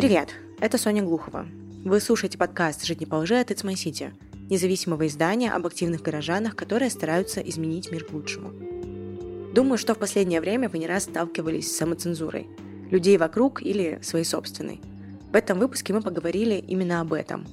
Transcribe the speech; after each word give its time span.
Привет, 0.00 0.30
это 0.60 0.78
Соня 0.78 1.02
Глухова. 1.02 1.46
Вы 1.84 2.00
слушаете 2.00 2.38
подкаст 2.38 2.86
«Жить 2.86 3.00
не 3.00 3.06
по 3.06 3.16
лжи» 3.16 3.38
от 3.38 3.50
It's 3.50 3.66
My 3.66 3.74
City, 3.74 4.14
независимого 4.48 5.06
издания 5.06 5.52
об 5.52 5.66
активных 5.66 6.00
горожанах, 6.00 6.56
которые 6.56 6.88
стараются 6.88 7.42
изменить 7.42 7.92
мир 7.92 8.06
к 8.06 8.12
лучшему. 8.12 8.50
Думаю, 9.52 9.76
что 9.76 9.94
в 9.94 9.98
последнее 9.98 10.40
время 10.40 10.70
вы 10.70 10.78
не 10.78 10.86
раз 10.86 11.02
сталкивались 11.02 11.70
с 11.70 11.76
самоцензурой. 11.76 12.48
Людей 12.90 13.18
вокруг 13.18 13.60
или 13.60 13.98
своей 14.00 14.24
собственной. 14.24 14.80
В 15.30 15.36
этом 15.36 15.58
выпуске 15.58 15.92
мы 15.92 16.00
поговорили 16.00 16.54
именно 16.54 17.02
об 17.02 17.12
этом. 17.12 17.46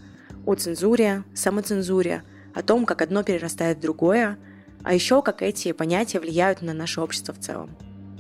О 0.46 0.56
цензуре, 0.56 1.26
самоцензуре, 1.34 2.24
о 2.54 2.64
том, 2.64 2.86
как 2.86 3.02
одно 3.02 3.24
перерастает 3.24 3.80
в 3.80 3.82
другое, 3.82 4.40
а 4.84 4.94
еще 4.94 5.22
как 5.22 5.42
эти 5.42 5.74
понятия 5.74 6.22
влияют 6.22 6.62
на 6.62 6.74
наше 6.74 7.02
общество 7.02 7.34
в 7.34 7.40
целом. 7.40 7.72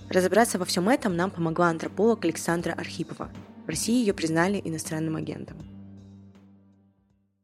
Разобраться 0.10 0.60
во 0.60 0.66
всем 0.66 0.90
этом 0.90 1.16
нам 1.16 1.32
помогла 1.32 1.70
антрополог 1.70 2.26
Александра 2.26 2.74
Архипова. 2.74 3.30
В 3.68 3.70
России 3.70 4.00
ее 4.00 4.14
признали 4.14 4.62
иностранным 4.64 5.18
агентом. 5.18 5.58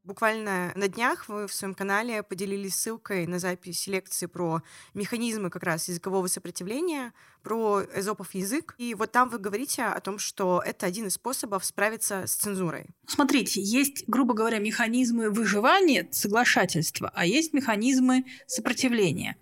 Буквально 0.06 0.72
на 0.74 0.88
днях 0.88 1.28
вы 1.28 1.48
в 1.48 1.54
своем 1.54 1.74
канале 1.74 2.24
поделились 2.24 2.76
ссылкой 2.76 3.28
на 3.28 3.40
запись 3.40 3.88
лекции 3.88 4.28
про 4.28 4.62
механизмы 4.94 5.50
как 5.50 5.64
раз 5.64 5.90
языкового 5.90 6.28
сопротивления, 6.28 7.12
про 7.42 7.82
эзопов 7.94 8.34
язык. 8.36 8.74
И 8.78 8.96
вот 8.96 9.12
там 9.12 9.28
вы 9.28 9.38
говорите 9.38 9.84
о 9.84 10.00
том, 10.00 10.18
что 10.18 10.64
это 10.66 10.86
один 10.86 11.08
из 11.08 11.16
способов 11.16 11.66
справиться 11.66 12.26
с 12.26 12.36
цензурой. 12.36 12.86
Смотрите, 13.06 13.62
есть, 13.62 14.06
грубо 14.08 14.34
говоря, 14.34 14.60
механизмы 14.60 15.30
выживания, 15.30 16.08
соглашательства, 16.12 17.12
а 17.14 17.26
есть 17.26 17.52
механизмы 17.52 18.24
сопротивления 18.48 19.36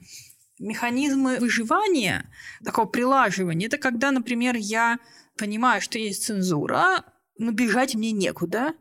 механизмы 0.61 1.39
выживания, 1.39 2.29
такого 2.63 2.85
прилаживания, 2.85 3.65
это 3.65 3.79
когда, 3.79 4.11
например, 4.11 4.55
я 4.55 4.99
понимаю, 5.41 5.81
что 5.81 5.97
есть 5.97 6.23
цензура, 6.23 7.03
но 7.39 7.51
бежать 7.51 7.95
мне 7.95 8.11
некуда, 8.11 8.75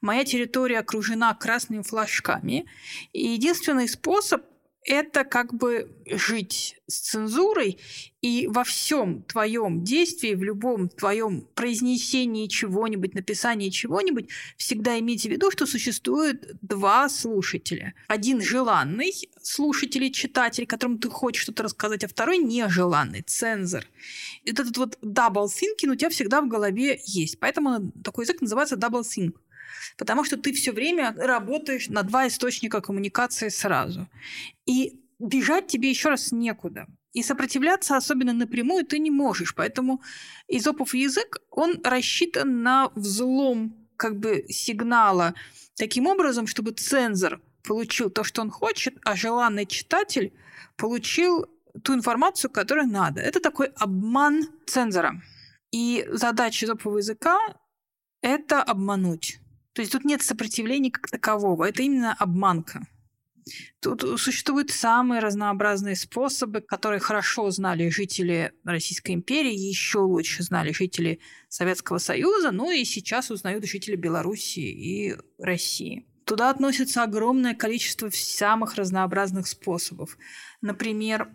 Моя 0.00 0.24
территория 0.24 0.78
окружена 0.78 1.34
красными 1.34 1.82
флажками. 1.82 2.64
И 3.12 3.26
единственный 3.26 3.88
способ 3.88 4.42
это 4.86 5.24
как 5.24 5.52
бы 5.52 5.90
жить 6.06 6.78
с 6.86 7.00
цензурой 7.00 7.78
и 8.22 8.46
во 8.46 8.62
всем 8.62 9.22
твоем 9.24 9.82
действии, 9.82 10.34
в 10.34 10.44
любом 10.44 10.88
твоем 10.88 11.42
произнесении 11.54 12.46
чего-нибудь, 12.46 13.14
написании 13.14 13.70
чего-нибудь, 13.70 14.28
всегда 14.56 14.98
имейте 14.98 15.28
в 15.28 15.32
виду, 15.32 15.50
что 15.50 15.66
существует 15.66 16.56
два 16.62 17.08
слушателя. 17.08 17.94
Один 18.06 18.40
желанный 18.40 19.12
слушатель 19.42 20.04
и 20.04 20.12
читатель, 20.12 20.66
которому 20.66 20.98
ты 20.98 21.10
хочешь 21.10 21.42
что-то 21.42 21.64
рассказать, 21.64 22.04
а 22.04 22.08
второй 22.08 22.38
нежеланный, 22.38 23.22
цензор. 23.22 23.84
Этот 24.44 24.76
вот 24.76 24.98
double 25.02 25.46
thinking 25.46 25.90
у 25.90 25.96
тебя 25.96 26.10
всегда 26.10 26.40
в 26.40 26.48
голове 26.48 27.00
есть. 27.04 27.40
Поэтому 27.40 27.90
такой 28.04 28.24
язык 28.24 28.40
называется 28.40 28.76
double 28.76 29.02
think 29.02 29.34
потому 29.96 30.24
что 30.24 30.36
ты 30.36 30.52
все 30.52 30.72
время 30.72 31.14
работаешь 31.16 31.88
на 31.88 32.02
два 32.02 32.26
источника 32.26 32.80
коммуникации 32.80 33.48
сразу. 33.48 34.08
И 34.66 35.00
бежать 35.18 35.66
тебе 35.66 35.90
еще 35.90 36.10
раз 36.10 36.32
некуда. 36.32 36.86
И 37.12 37.22
сопротивляться 37.22 37.96
особенно 37.96 38.32
напрямую 38.32 38.84
ты 38.84 38.98
не 38.98 39.10
можешь. 39.10 39.54
Поэтому 39.54 40.02
изопов 40.48 40.94
язык, 40.94 41.38
он 41.50 41.80
рассчитан 41.82 42.62
на 42.62 42.90
взлом 42.94 43.74
как 43.96 44.18
бы 44.18 44.44
сигнала 44.48 45.34
таким 45.76 46.06
образом, 46.06 46.46
чтобы 46.46 46.72
цензор 46.72 47.40
получил 47.62 48.10
то, 48.10 48.24
что 48.24 48.42
он 48.42 48.50
хочет, 48.50 48.94
а 49.02 49.16
желанный 49.16 49.66
читатель 49.66 50.32
получил 50.76 51.46
ту 51.82 51.94
информацию, 51.94 52.50
которую 52.50 52.86
надо. 52.86 53.20
Это 53.20 53.40
такой 53.40 53.68
обман 53.76 54.48
цензора. 54.66 55.22
И 55.72 56.06
задача 56.12 56.66
изопового 56.66 56.98
языка– 56.98 57.38
это 58.22 58.62
обмануть. 58.62 59.40
То 59.76 59.82
есть 59.82 59.92
тут 59.92 60.06
нет 60.06 60.22
сопротивления 60.22 60.90
как 60.90 61.10
такового, 61.10 61.68
это 61.68 61.82
именно 61.82 62.14
обманка. 62.14 62.86
Тут 63.80 64.00
существуют 64.18 64.70
самые 64.70 65.20
разнообразные 65.20 65.96
способы, 65.96 66.62
которые 66.62 66.98
хорошо 66.98 67.50
знали 67.50 67.90
жители 67.90 68.52
Российской 68.64 69.12
империи, 69.12 69.52
еще 69.52 69.98
лучше 69.98 70.42
знали 70.42 70.72
жители 70.72 71.20
Советского 71.50 71.98
Союза, 71.98 72.52
ну 72.52 72.70
и 72.70 72.84
сейчас 72.84 73.30
узнают 73.30 73.66
жители 73.66 73.96
Белоруссии 73.96 74.66
и 74.66 75.16
России. 75.38 76.06
Туда 76.24 76.48
относится 76.48 77.02
огромное 77.02 77.54
количество 77.54 78.08
самых 78.10 78.76
разнообразных 78.76 79.46
способов. 79.46 80.16
Например, 80.62 81.28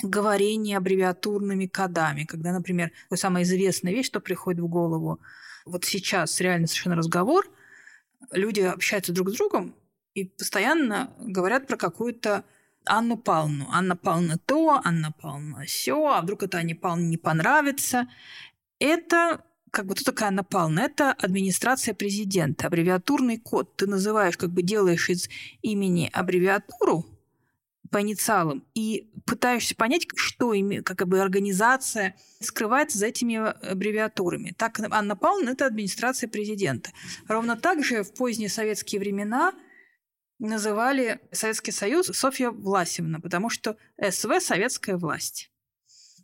говорение 0.00 0.76
аббревиатурными 0.76 1.66
кодами, 1.66 2.22
когда, 2.22 2.52
например, 2.52 2.92
самая 3.14 3.42
известная 3.42 3.92
вещь, 3.92 4.06
что 4.06 4.20
приходит 4.20 4.60
в 4.60 4.68
голову, 4.68 5.20
вот 5.66 5.84
сейчас 5.84 6.40
реально 6.40 6.68
совершенно 6.68 6.94
разговор– 6.94 7.50
люди 8.32 8.60
общаются 8.60 9.12
друг 9.12 9.30
с 9.30 9.34
другом 9.34 9.74
и 10.14 10.24
постоянно 10.24 11.12
говорят 11.20 11.66
про 11.66 11.76
какую-то 11.76 12.44
Анну 12.84 13.16
Павловну. 13.16 13.66
Анна 13.70 13.96
Павловна 13.96 14.38
то, 14.38 14.80
Анна 14.84 15.12
Павловна 15.12 15.64
все, 15.64 16.06
а 16.06 16.20
вдруг 16.20 16.42
это 16.42 16.58
Анне 16.58 16.74
Павловне 16.74 17.08
не 17.08 17.16
понравится. 17.16 18.08
Это 18.78 19.44
как 19.70 19.86
бы 19.86 19.94
кто 19.94 20.04
такая 20.04 20.28
Анна 20.28 20.44
Павловна? 20.44 20.80
Это 20.80 21.12
администрация 21.12 21.94
президента, 21.94 22.68
аббревиатурный 22.68 23.38
код. 23.38 23.74
Ты 23.76 23.86
называешь, 23.86 24.36
как 24.36 24.50
бы 24.50 24.62
делаешь 24.62 25.10
из 25.10 25.28
имени 25.62 26.10
аббревиатуру, 26.12 27.06
по 27.90 28.00
инициалам 28.00 28.66
и 28.74 29.10
пытаешься 29.26 29.76
понять, 29.76 30.06
что 30.16 30.52
как 30.84 31.06
бы 31.06 31.20
организация 31.20 32.16
скрывается 32.40 32.98
за 32.98 33.06
этими 33.06 33.36
аббревиатурами. 33.36 34.54
Так 34.56 34.80
Анна 34.90 35.16
Павловна– 35.16 35.50
это 35.50 35.66
администрация 35.66 36.28
президента. 36.28 36.90
Ровно 37.28 37.56
так 37.56 37.84
же 37.84 38.02
в 38.02 38.12
поздние 38.14 38.48
советские 38.48 39.00
времена 39.00 39.52
называли 40.38 41.20
Советский 41.30 41.70
Союз 41.70 42.06
Софья 42.08 42.50
Власевна, 42.50 43.20
потому 43.20 43.48
что 43.48 43.76
СВ– 44.00 44.40
советская 44.40 44.96
власть. 44.96 45.50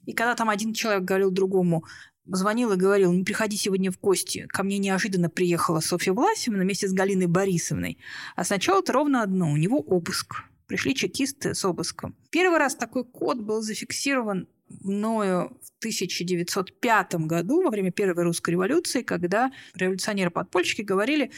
И 0.07 0.13
когда 0.13 0.35
там 0.35 0.51
один 0.51 0.73
человек 0.75 1.05
говорил 1.05 1.31
другому, 1.31 1.85
звонил 2.25 2.73
и 2.73 2.77
говорил, 2.77 3.13
не 3.13 3.23
приходи 3.23 3.57
сегодня 3.57 3.93
в 3.93 4.01
гости, 4.01 4.47
ко 4.49 4.63
мне 4.63 4.79
неожиданно 4.79 5.31
приехала 5.31 5.81
Софья 5.81 6.13
Власевна 6.13 6.63
вместе 6.63 6.89
с 6.89 6.93
Галиной 6.93 7.27
Борисовной. 7.27 7.99
А 8.35 8.45
сначала 8.45 8.81
это 8.81 8.93
ровно 8.93 9.23
одно, 9.23 9.51
у 9.53 9.57
него 9.57 9.79
обыск 9.79 10.45
пришли 10.71 10.95
чекисты 10.95 11.53
с 11.53 11.65
обыском. 11.65 12.15
Первый 12.31 12.61
раз 12.61 12.77
такой 12.77 13.05
код 13.05 13.41
был 13.41 13.61
зафиксирован 13.61 14.47
мною 14.69 15.59
в 15.61 15.79
1905 15.81 17.15
году 17.27 17.63
во 17.63 17.71
время 17.71 17.91
Первой 17.91 18.23
русской 18.23 18.51
революции, 18.51 19.03
когда 19.03 19.51
революционеры-подпольщики 19.75 20.83
говорили, 20.83 21.33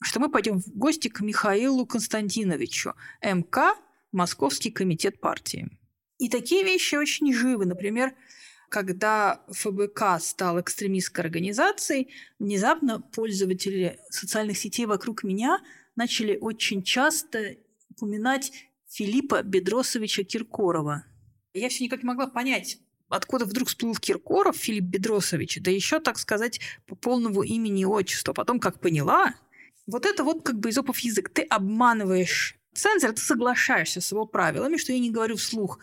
что 0.00 0.20
мы 0.20 0.30
пойдем 0.30 0.60
в 0.60 0.68
гости 0.68 1.08
к 1.08 1.20
Михаилу 1.22 1.86
Константиновичу, 1.86 2.94
МК, 3.20 3.74
Московский 4.12 4.70
комитет 4.70 5.20
партии. 5.20 5.68
И 6.18 6.28
такие 6.28 6.62
вещи 6.62 6.94
очень 6.94 7.34
живы. 7.34 7.66
Например, 7.66 8.14
когда 8.68 9.42
ФБК 9.50 10.20
стал 10.20 10.60
экстремистской 10.60 11.24
организацией, 11.24 12.12
внезапно 12.38 13.00
пользователи 13.00 13.98
социальных 14.08 14.56
сетей 14.56 14.86
вокруг 14.86 15.24
меня 15.24 15.58
начали 15.96 16.38
очень 16.40 16.84
часто 16.84 17.56
упоминать 17.90 18.52
Филиппа 18.88 19.42
Бедросовича 19.42 20.24
Киркорова. 20.24 21.04
Я 21.54 21.68
все 21.68 21.84
никак 21.84 22.02
не 22.02 22.06
могла 22.06 22.26
понять, 22.26 22.78
откуда 23.08 23.44
вдруг 23.44 23.68
всплыл 23.68 23.94
Киркоров 23.94 24.56
Филипп 24.56 24.84
Бедросович, 24.84 25.58
да 25.60 25.70
еще, 25.70 26.00
так 26.00 26.18
сказать, 26.18 26.60
по 26.86 26.94
полному 26.94 27.42
имени 27.42 27.82
и 27.82 27.86
отчеству. 27.86 28.34
Потом, 28.34 28.60
как 28.60 28.80
поняла, 28.80 29.34
вот 29.86 30.06
это 30.06 30.24
вот 30.24 30.42
как 30.42 30.58
бы 30.58 30.70
изопов 30.70 30.98
язык. 31.00 31.28
Ты 31.30 31.42
обманываешь 31.42 32.58
цензор, 32.74 33.12
ты 33.12 33.20
соглашаешься 33.20 34.00
с 34.00 34.12
его 34.12 34.26
правилами, 34.26 34.76
что 34.76 34.92
я 34.92 34.98
не 34.98 35.10
говорю 35.10 35.36
вслух 35.36 35.78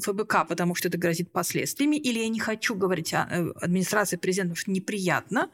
ФБК, 0.00 0.46
потому 0.48 0.74
что 0.74 0.88
это 0.88 0.98
грозит 0.98 1.32
последствиями, 1.32 1.96
или 1.96 2.18
я 2.18 2.28
не 2.28 2.40
хочу 2.40 2.74
говорить 2.74 3.14
о 3.14 3.26
э, 3.30 3.50
администрации 3.60 4.16
президента, 4.16 4.50
потому 4.50 4.60
что 4.60 4.70
неприятно. 4.70 5.50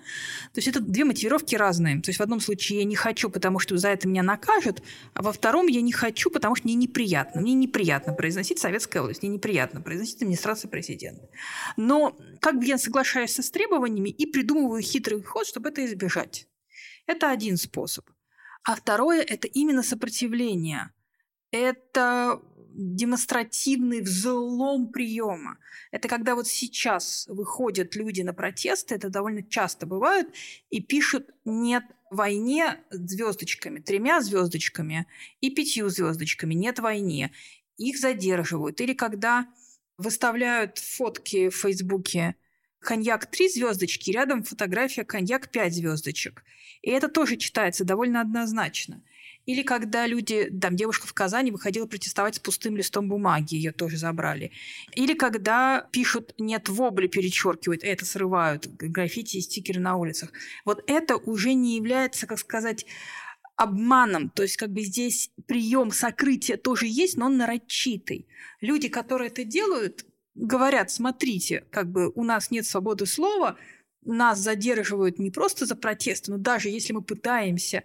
То 0.52 0.58
есть 0.58 0.68
это 0.68 0.80
две 0.80 1.04
мотивировки 1.04 1.54
разные. 1.54 2.00
То 2.00 2.10
есть 2.10 2.18
в 2.18 2.22
одном 2.22 2.40
случае 2.40 2.80
я 2.80 2.84
не 2.84 2.96
хочу, 2.96 3.30
потому 3.30 3.58
что 3.58 3.76
за 3.76 3.88
это 3.88 4.08
меня 4.08 4.22
накажут, 4.22 4.82
а 5.14 5.22
во 5.22 5.32
втором 5.32 5.66
я 5.66 5.80
не 5.80 5.92
хочу, 5.92 6.30
потому 6.30 6.54
что 6.54 6.66
мне 6.66 6.74
неприятно. 6.74 7.40
Мне 7.40 7.54
неприятно 7.54 8.12
произносить 8.12 8.58
советская 8.58 9.02
власть, 9.02 9.22
мне 9.22 9.32
неприятно 9.32 9.80
произносить 9.80 10.22
администрация 10.22 10.68
президента. 10.68 11.28
Но 11.76 12.16
как 12.40 12.58
бы 12.58 12.64
я 12.64 12.78
соглашаюсь 12.78 13.38
с 13.38 13.50
требованиями 13.50 14.10
и 14.10 14.26
придумываю 14.26 14.82
хитрый 14.82 15.22
ход, 15.22 15.46
чтобы 15.46 15.68
это 15.68 15.84
избежать. 15.84 16.46
Это 17.06 17.30
один 17.30 17.56
способ. 17.56 18.08
А 18.64 18.76
второе– 18.76 19.20
это 19.28 19.46
именно 19.46 19.82
сопротивление. 19.82 20.90
Это 21.50 22.40
демонстративный 22.74 24.00
взлом 24.00 24.90
приема. 24.90 25.58
Это 25.90 26.08
когда 26.08 26.34
вот 26.34 26.48
сейчас 26.48 27.26
выходят 27.28 27.94
люди 27.94 28.22
на 28.22 28.34
протесты, 28.34 28.96
это 28.96 29.10
довольно 29.10 29.42
часто 29.42 29.86
бывает, 29.86 30.28
и 30.70 30.82
пишут 30.82 31.30
«нет 31.44 31.84
войне» 32.10 32.80
звездочками, 32.90 33.80
тремя 33.80 34.20
звездочками 34.20 35.06
и 35.40 35.50
пятью 35.50 35.88
звездочками 35.88 36.54
«нет 36.54 36.78
войне». 36.78 37.32
Их 37.76 37.98
задерживают. 37.98 38.80
Или 38.80 38.92
когда 38.92 39.48
выставляют 39.98 40.78
фотки 40.78 41.48
в 41.48 41.56
Фейсбуке 41.56 42.36
коньяк 42.80 43.26
три 43.26 43.48
звездочки, 43.48 44.10
рядом 44.10 44.42
фотография 44.42 45.04
коньяк 45.04 45.50
пять 45.50 45.74
звездочек. 45.74 46.44
И 46.82 46.90
это 46.90 47.08
тоже 47.08 47.36
читается 47.36 47.84
довольно 47.84 48.20
однозначно. 48.20 49.02
Или 49.46 49.62
когда 49.62 50.06
люди, 50.06 50.50
там 50.60 50.76
девушка 50.76 51.06
в 51.06 51.12
Казани 51.12 51.50
выходила 51.50 51.86
протестовать 51.86 52.36
с 52.36 52.38
пустым 52.38 52.76
листом 52.76 53.08
бумаги, 53.08 53.54
ее 53.54 53.72
тоже 53.72 53.96
забрали. 53.96 54.52
Или 54.92 55.14
когда 55.14 55.86
пишут 55.92 56.34
«нет 56.38 56.68
вобли», 56.68 57.06
перечеркивают, 57.06 57.84
это 57.84 58.04
срывают, 58.04 58.66
граффити 58.66 59.36
и 59.36 59.40
стикеры 59.40 59.80
на 59.80 59.96
улицах. 59.96 60.32
Вот 60.64 60.82
это 60.86 61.16
уже 61.16 61.52
не 61.54 61.76
является, 61.76 62.26
как 62.26 62.38
сказать, 62.38 62.86
обманом. 63.56 64.30
То 64.30 64.42
есть 64.42 64.56
как 64.56 64.70
бы 64.70 64.82
здесь 64.82 65.30
прием 65.46 65.90
сокрытия 65.90 66.56
тоже 66.56 66.86
есть, 66.86 67.16
но 67.16 67.26
он 67.26 67.36
нарочитый. 67.36 68.26
Люди, 68.60 68.88
которые 68.88 69.28
это 69.28 69.44
делают, 69.44 70.04
говорят, 70.34 70.90
смотрите, 70.90 71.64
как 71.70 71.90
бы 71.90 72.10
у 72.14 72.24
нас 72.24 72.50
нет 72.50 72.66
свободы 72.66 73.06
слова, 73.06 73.56
нас 74.02 74.38
задерживают 74.38 75.18
не 75.18 75.30
просто 75.30 75.66
за 75.66 75.76
протесты, 75.76 76.32
но 76.32 76.38
даже 76.38 76.68
если 76.68 76.92
мы 76.92 77.02
пытаемся 77.02 77.84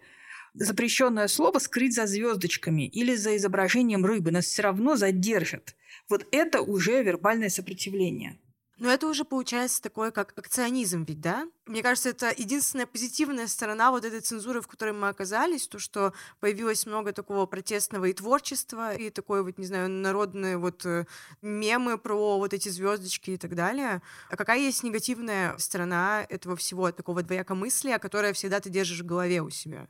запрещенное 0.59 1.27
слово 1.27 1.59
скрыть 1.59 1.95
за 1.95 2.05
звездочками 2.05 2.87
или 2.87 3.15
за 3.15 3.35
изображением 3.37 4.05
рыбы, 4.05 4.31
нас 4.31 4.45
все 4.45 4.63
равно 4.63 4.95
задержат. 4.95 5.75
Вот 6.09 6.25
это 6.31 6.61
уже 6.61 7.01
вербальное 7.01 7.49
сопротивление. 7.49 8.37
Но 8.79 8.89
это 8.89 9.07
уже 9.07 9.25
получается 9.25 9.81
такое, 9.81 10.11
как 10.11 10.33
акционизм 10.37 11.03
ведь, 11.03 11.19
да? 11.19 11.49
Мне 11.65 11.83
кажется, 11.83 12.09
это 12.09 12.33
единственная 12.35 12.85
позитивная 12.85 13.47
сторона 13.47 13.91
вот 13.91 14.05
этой 14.05 14.21
цензуры, 14.21 14.61
в 14.61 14.67
которой 14.67 14.93
мы 14.93 15.09
оказались, 15.09 15.67
то, 15.67 15.79
что 15.79 16.13
появилось 16.39 16.85
много 16.85 17.11
такого 17.11 17.45
протестного 17.45 18.05
и 18.05 18.13
творчества, 18.13 18.95
и 18.95 19.09
такое 19.09 19.43
вот, 19.43 19.57
не 19.57 19.65
знаю, 19.65 19.89
народные 19.89 20.57
вот 20.57 20.85
э, 20.85 21.05
мемы 21.41 21.97
про 21.97 22.37
вот 22.37 22.53
эти 22.53 22.69
звездочки 22.69 23.31
и 23.31 23.37
так 23.37 23.53
далее. 23.53 24.01
А 24.29 24.37
какая 24.37 24.59
есть 24.59 24.81
негативная 24.83 25.57
сторона 25.57 26.25
этого 26.29 26.55
всего, 26.55 26.89
такого 26.93 27.21
двоякомыслия, 27.21 27.99
которое 27.99 28.31
всегда 28.31 28.61
ты 28.61 28.69
держишь 28.69 29.01
в 29.01 29.05
голове 29.05 29.41
у 29.41 29.49
себя? 29.49 29.87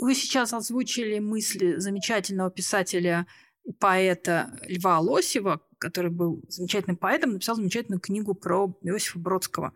Вы 0.00 0.14
сейчас 0.14 0.54
озвучили 0.54 1.18
мысли 1.18 1.76
замечательного 1.76 2.50
писателя 2.50 3.26
и 3.64 3.72
поэта 3.72 4.58
Льва 4.66 4.98
Лосева, 4.98 5.60
который 5.76 6.10
был 6.10 6.42
замечательным 6.48 6.96
поэтом, 6.96 7.32
написал 7.32 7.56
замечательную 7.56 8.00
книгу 8.00 8.32
про 8.32 8.74
Иосифа 8.80 9.18
Бродского. 9.18 9.74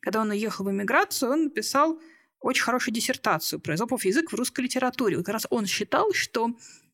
Когда 0.00 0.22
он 0.22 0.30
уехал 0.30 0.64
в 0.64 0.72
эмиграцию, 0.72 1.30
он 1.30 1.44
написал 1.44 2.00
очень 2.40 2.64
хорошую 2.64 2.94
диссертацию 2.94 3.60
про 3.60 3.76
эзопов 3.76 4.04
язык 4.04 4.32
в 4.32 4.34
русской 4.34 4.62
литературе. 4.62 5.16
Вот 5.16 5.26
как 5.26 5.34
раз 5.34 5.46
он 5.50 5.66
считал, 5.66 6.12
что 6.14 6.50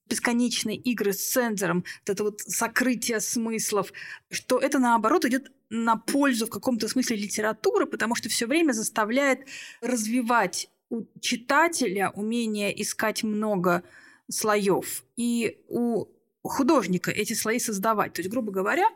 бесконечные 0.06 0.76
игры 0.76 1.14
с 1.14 1.32
цензором, 1.32 1.82
вот 2.00 2.10
это 2.10 2.24
вот 2.24 2.40
сокрытие 2.42 3.20
смыслов, 3.20 3.90
что 4.30 4.58
это 4.58 4.78
наоборот 4.78 5.24
идет 5.24 5.50
на 5.70 5.96
пользу 5.96 6.46
в 6.46 6.50
каком-то 6.50 6.88
смысле 6.88 7.16
литературы, 7.16 7.86
потому 7.86 8.14
что 8.16 8.28
все 8.28 8.46
время 8.46 8.72
заставляет 8.72 9.46
развивать 9.80 10.68
у 10.90 11.04
читателя 11.20 12.10
умение 12.10 12.80
искать 12.80 13.22
много 13.22 13.82
слоев. 14.30 15.04
И 15.16 15.64
у 15.68 16.06
художника 16.42 17.10
эти 17.10 17.32
слои 17.32 17.58
создавать. 17.58 18.12
То 18.14 18.20
есть, 18.20 18.30
грубо 18.30 18.52
говоря, 18.52 18.88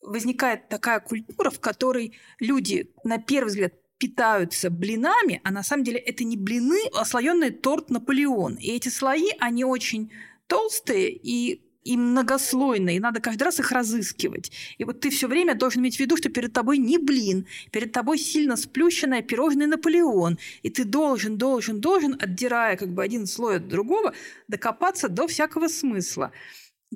возникает 0.00 0.68
такая 0.68 1.00
культура, 1.00 1.50
в 1.50 1.60
которой 1.60 2.16
люди 2.40 2.92
на 3.04 3.18
первый 3.18 3.48
взгляд 3.48 3.74
питаются 3.98 4.68
блинами, 4.68 5.40
а 5.44 5.52
на 5.52 5.62
самом 5.62 5.84
деле 5.84 5.98
это 5.98 6.24
не 6.24 6.36
блины, 6.36 6.80
а 6.92 7.04
слоеный 7.04 7.50
торт 7.50 7.88
Наполеон. 7.88 8.56
И 8.56 8.72
эти 8.72 8.88
слои, 8.88 9.28
они 9.38 9.64
очень 9.64 10.10
толстые 10.48 11.12
и 11.12 11.62
и 11.84 11.96
многослойные, 11.96 12.96
и 12.96 13.00
надо 13.00 13.20
каждый 13.20 13.44
раз 13.44 13.58
их 13.58 13.72
разыскивать. 13.72 14.52
И 14.78 14.84
вот 14.84 15.00
ты 15.00 15.10
все 15.10 15.26
время 15.26 15.54
должен 15.54 15.82
иметь 15.82 15.96
в 15.96 16.00
виду, 16.00 16.16
что 16.16 16.28
перед 16.28 16.52
тобой 16.52 16.78
не 16.78 16.98
блин, 16.98 17.46
перед 17.70 17.92
тобой 17.92 18.18
сильно 18.18 18.56
сплющенное 18.56 19.22
пирожное 19.22 19.66
Наполеон, 19.66 20.38
и 20.62 20.70
ты 20.70 20.84
должен, 20.84 21.36
должен, 21.36 21.80
должен, 21.80 22.16
отдирая 22.20 22.76
как 22.76 22.92
бы 22.92 23.02
один 23.02 23.26
слой 23.26 23.56
от 23.56 23.68
другого, 23.68 24.14
докопаться 24.48 25.08
до 25.08 25.26
всякого 25.26 25.68
смысла. 25.68 26.32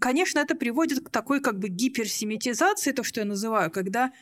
Конечно, 0.01 0.41
это 0.41 0.55
приводит 0.55 1.01
к 1.01 1.11
такой 1.11 1.41
как 1.41 1.59
бы 1.59 1.69
гиперсемитизации, 1.69 2.93
то, 2.93 3.03
что 3.03 3.21
я 3.21 3.27
называю, 3.27 3.71
когда 3.71 4.13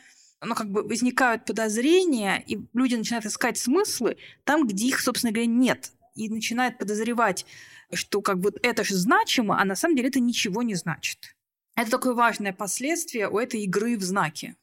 ну, 0.43 0.55
как 0.55 0.71
бы 0.71 0.83
возникают 0.83 1.45
подозрения, 1.45 2.43
и 2.47 2.59
люди 2.75 2.95
начинают 2.95 3.27
искать 3.27 3.59
смыслы 3.59 4.17
там, 4.45 4.67
где 4.67 4.87
их, 4.87 5.01
собственно 5.01 5.33
говоря, 5.33 5.51
нет. 5.51 5.93
И 6.15 6.29
начинают 6.29 6.79
подозревать, 6.79 7.45
что 7.93 8.23
как 8.23 8.39
бы 8.41 8.53
это 8.63 8.85
же 8.85 8.95
значимо, 8.95 9.61
а 9.61 9.65
на 9.65 9.77
самом 9.77 9.97
деле 9.97 10.09
это 10.09 10.21
ничего 10.21 10.63
не 10.63 10.75
значит. 10.75 11.35
Это 11.77 11.91
такое 11.91 12.15
важное 12.15 12.53
последствие 12.53 13.29
у 13.29 13.39
этой 13.39 13.63
игры 13.63 13.97
в 13.97 14.03
знаки. 14.03 14.57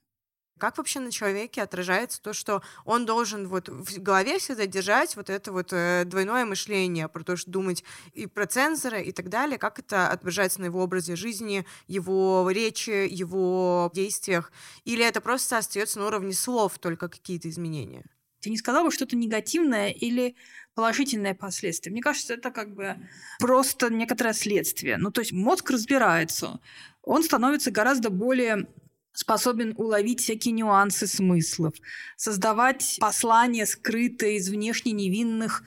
Как 0.62 0.78
вообще 0.78 1.00
на 1.00 1.12
человеке 1.12 1.64
отражается 1.64 2.22
то, 2.22 2.34
что 2.34 2.62
он 2.86 3.08
должен 3.08 3.48
вот 3.48 3.68
в 3.68 4.00
голове 4.00 4.38
всегда 4.38 4.68
держать 4.68 5.16
вот 5.16 5.32
это 5.32 5.52
вот 5.52 5.74
э, 5.74 6.04
двойное 6.06 6.46
мышление, 6.46 7.08
про 7.08 7.24
то, 7.24 7.36
что 7.36 7.50
думать 7.50 7.84
и 8.14 8.28
про 8.28 8.46
цензоры 8.46 9.02
и 9.02 9.12
так 9.12 9.30
далее, 9.30 9.58
как 9.58 9.80
это 9.80 10.10
отображается 10.10 10.62
на 10.62 10.66
его 10.66 10.84
образе 10.84 11.16
жизни, 11.16 11.66
его 11.88 12.48
речи, 12.52 13.08
его 13.10 13.90
действиях, 13.96 14.52
или 14.86 15.04
это 15.04 15.20
просто 15.20 15.58
остается 15.58 15.98
на 15.98 16.06
уровне 16.06 16.34
слов 16.34 16.78
только 16.78 17.10
какие-то 17.10 17.50
изменения? 17.50 18.06
Ты 18.42 18.50
не 18.50 18.58
сказала 18.58 18.86
бы 18.86 18.92
что-то 18.92 19.16
негативное 19.16 19.90
или 19.90 20.36
положительное 20.74 21.34
последствие. 21.34 21.92
Мне 21.92 22.02
кажется, 22.02 22.34
это 22.34 22.52
как 22.52 22.74
бы 22.74 22.96
просто 23.40 23.90
некоторое 23.90 24.34
следствие. 24.34 24.98
Ну, 24.98 25.12
то 25.12 25.22
есть 25.22 25.32
мозг 25.32 25.70
разбирается, 25.70 26.60
он 27.04 27.24
становится 27.24 27.72
гораздо 27.72 28.10
более 28.10 28.68
способен 29.14 29.74
уловить 29.78 30.22
всякие 30.22 30.54
нюансы 30.54 31.08
смыслов, 31.08 31.76
создавать 32.16 32.98
послания, 33.00 33.66
скрытые 33.66 34.38
из 34.38 34.50
внешне 34.50 34.94
невинных 34.94 35.64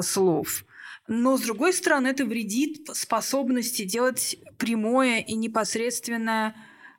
слов. 0.00 0.64
Но, 1.06 1.36
с 1.36 1.42
другой 1.42 1.72
стороны, 1.72 2.08
это 2.08 2.24
вредит 2.24 2.88
способности 2.94 3.84
делать 3.84 4.36
прямое 4.58 5.20
и 5.20 5.34
непосредственное 5.34 6.54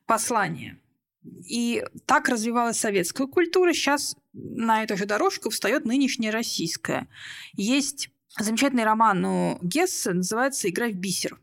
послание. 0.06 0.80
И 1.48 1.84
так 2.06 2.28
развивалась 2.30 2.80
советская 2.80 3.28
культура. 3.28 3.74
Сейчас 3.74 4.16
на 4.34 4.84
эту 4.84 4.98
же 4.98 5.06
дорожку 5.06 5.50
встает 5.50 5.86
нынешняя 5.86 6.32
российская. 6.32 7.08
Есть 7.54 8.10
замечательный 8.38 8.84
роман 8.84 9.26
у 9.26 9.60
Гесса, 9.62 10.14
называется 10.14 10.70
«Игра 10.70 10.88
в 10.88 10.94
бисер» 10.94 11.40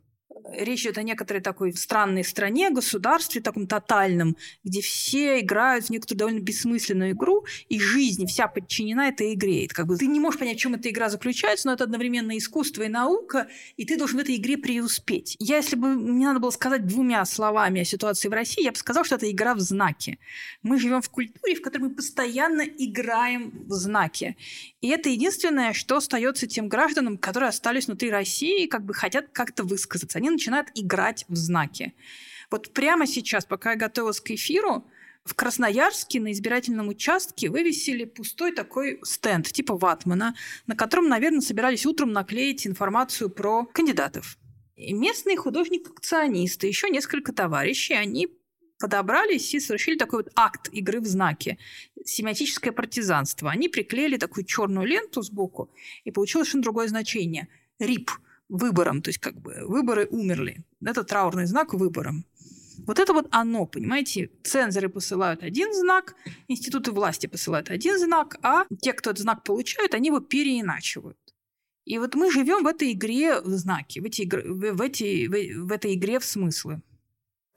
речь 0.53 0.83
идет 0.83 0.99
о 0.99 1.03
некоторой 1.03 1.43
такой 1.43 1.73
странной 1.73 2.25
стране, 2.25 2.71
государстве 2.71 3.41
таком 3.41 3.67
тотальном, 3.67 4.37
где 4.65 4.81
все 4.81 5.41
играют 5.41 5.87
в 5.87 5.91
некоторую 5.91 6.19
довольно 6.19 6.41
бессмысленную 6.41 7.13
игру, 7.13 7.45
и 7.69 7.79
жизнь 7.79 8.27
вся 8.27 8.49
подчинена 8.49 9.09
этой 9.09 9.35
игре. 9.35 9.65
Это 9.65 9.75
как 9.75 9.87
бы 9.87 9.97
ты 9.97 10.07
не 10.07 10.21
можешь 10.21 10.39
понять, 10.39 10.59
в 10.59 10.61
чем 10.61 10.75
эта 10.75 10.91
игра 10.91 11.09
заключается, 11.09 11.69
но 11.69 11.75
это 11.75 11.85
одновременно 11.85 12.37
искусство 12.37 12.83
и 12.83 12.89
наука, 12.89 13.49
и 13.77 13.85
ты 13.85 13.97
должен 13.97 14.19
в 14.19 14.23
этой 14.23 14.37
игре 14.37 14.57
преуспеть. 14.57 15.37
Я, 15.39 15.57
если 15.57 15.77
бы 15.77 15.89
мне 15.89 16.27
надо 16.27 16.41
было 16.41 16.51
сказать 16.51 16.87
двумя 16.87 17.25
словами 17.25 17.81
о 17.81 17.85
ситуации 17.85 18.29
в 18.29 18.33
России, 18.33 18.65
я 18.65 18.73
бы 18.73 18.77
сказал, 18.77 19.05
что 19.05 19.17
это 19.17 19.31
игра 19.31 19.55
в 19.55 19.61
знаки. 19.61 20.19
Мы 20.63 20.79
живем 20.79 21.03
в 21.03 21.11
культуре, 21.11 21.55
в 21.55 21.63
которой 21.63 21.85
мы 21.85 21.91
постоянно 21.95 22.63
играем 22.63 23.53
в 23.67 23.73
знаки. 23.73 24.37
И 24.81 24.89
это 24.89 25.09
единственное, 25.09 25.73
что 25.73 25.97
остается 25.97 26.47
тем 26.47 26.69
гражданам, 26.69 27.19
которые 27.19 27.49
остались 27.49 27.87
внутри 27.87 28.11
России 28.11 28.65
и 28.65 28.69
как 28.69 28.85
бы 28.85 28.95
хотят 28.95 29.27
как-то 29.33 29.65
высказаться. 29.65 30.19
Они 30.19 30.31
начинают 30.37 30.69
играть 30.75 31.25
в 31.29 31.37
знаки. 31.37 31.95
Вот 32.51 32.73
прямо 32.73 33.07
сейчас, 33.07 33.45
пока 33.45 33.73
я 33.73 33.77
готовилась 33.77 34.21
к 34.21 34.31
эфиру, 34.31 34.87
в 35.27 35.35
Красноярске 35.35 36.21
на 36.21 36.31
избирательном 36.31 36.89
участке 36.89 37.51
вывесили 37.51 38.05
пустой 38.05 38.53
такой 38.53 39.01
стенд 39.03 39.51
типа 39.51 39.77
ватмана, 39.77 40.37
на 40.69 40.77
котором, 40.77 41.09
наверное, 41.09 41.41
собирались 41.41 41.85
утром 41.85 42.13
наклеить 42.13 42.67
информацию 42.67 43.29
про 43.29 43.67
кандидатов. 43.67 44.39
И 44.77 44.93
местные 44.93 45.37
художник-акционисты, 45.37 46.69
еще 46.69 46.91
несколько 46.91 47.33
товарищей, 47.33 47.95
они 47.95 48.29
подобрались 48.79 49.53
и 49.55 49.59
совершили 49.59 49.97
такой 49.97 50.23
вот 50.23 50.33
акт 50.37 50.69
игры 50.71 51.01
в 51.01 51.07
знаки. 51.07 51.59
Семиотическое 52.05 52.73
партизанство. 52.73 53.51
Они 53.51 53.69
приклеили 53.69 54.19
такую 54.19 54.45
черную 54.45 54.87
ленту 54.87 55.23
сбоку, 55.23 55.73
и 56.05 56.13
получилось 56.13 56.47
совершенно 56.47 56.63
другое 56.63 56.87
значение. 56.87 57.49
РИП– 57.81 58.11
выбором, 58.49 59.03
то 59.03 59.11
есть 59.11 59.19
как 59.19 59.41
бы 59.41 59.55
выборы 59.67 60.07
умерли. 60.11 60.65
Это 60.85 61.05
траурный 61.05 61.47
знак 61.47 61.75
выбором. 61.75 62.25
Вот 62.87 62.99
это 62.99 63.13
вот 63.13 63.27
оно, 63.31 63.67
понимаете, 63.67 64.31
цензоры 64.45 64.89
посылают 64.89 65.43
один 65.43 65.73
знак, 65.75 66.15
институты 66.49 66.93
власти 66.93 67.27
посылают 67.27 67.71
один 67.71 67.99
знак, 67.99 68.37
а 68.43 68.65
те, 68.81 68.93
кто 68.93 69.11
этот 69.11 69.23
знак 69.23 69.45
получают, 69.45 69.95
они 69.95 70.09
его 70.09 70.21
переиначивают. 70.21 71.19
И 71.85 71.99
вот 71.99 72.15
мы 72.15 72.31
живем 72.31 72.65
в 72.65 72.67
этой 72.67 72.93
игре 72.93 73.41
в 73.41 73.49
знаки, 73.49 74.01
в, 74.01 74.05
эти, 74.05 74.29
в, 74.29 74.81
эти, 74.81 75.27
в, 75.27 75.67
в 75.67 75.73
этой 75.73 75.95
игре 75.95 76.19
в 76.19 76.25
смыслы. 76.25 76.83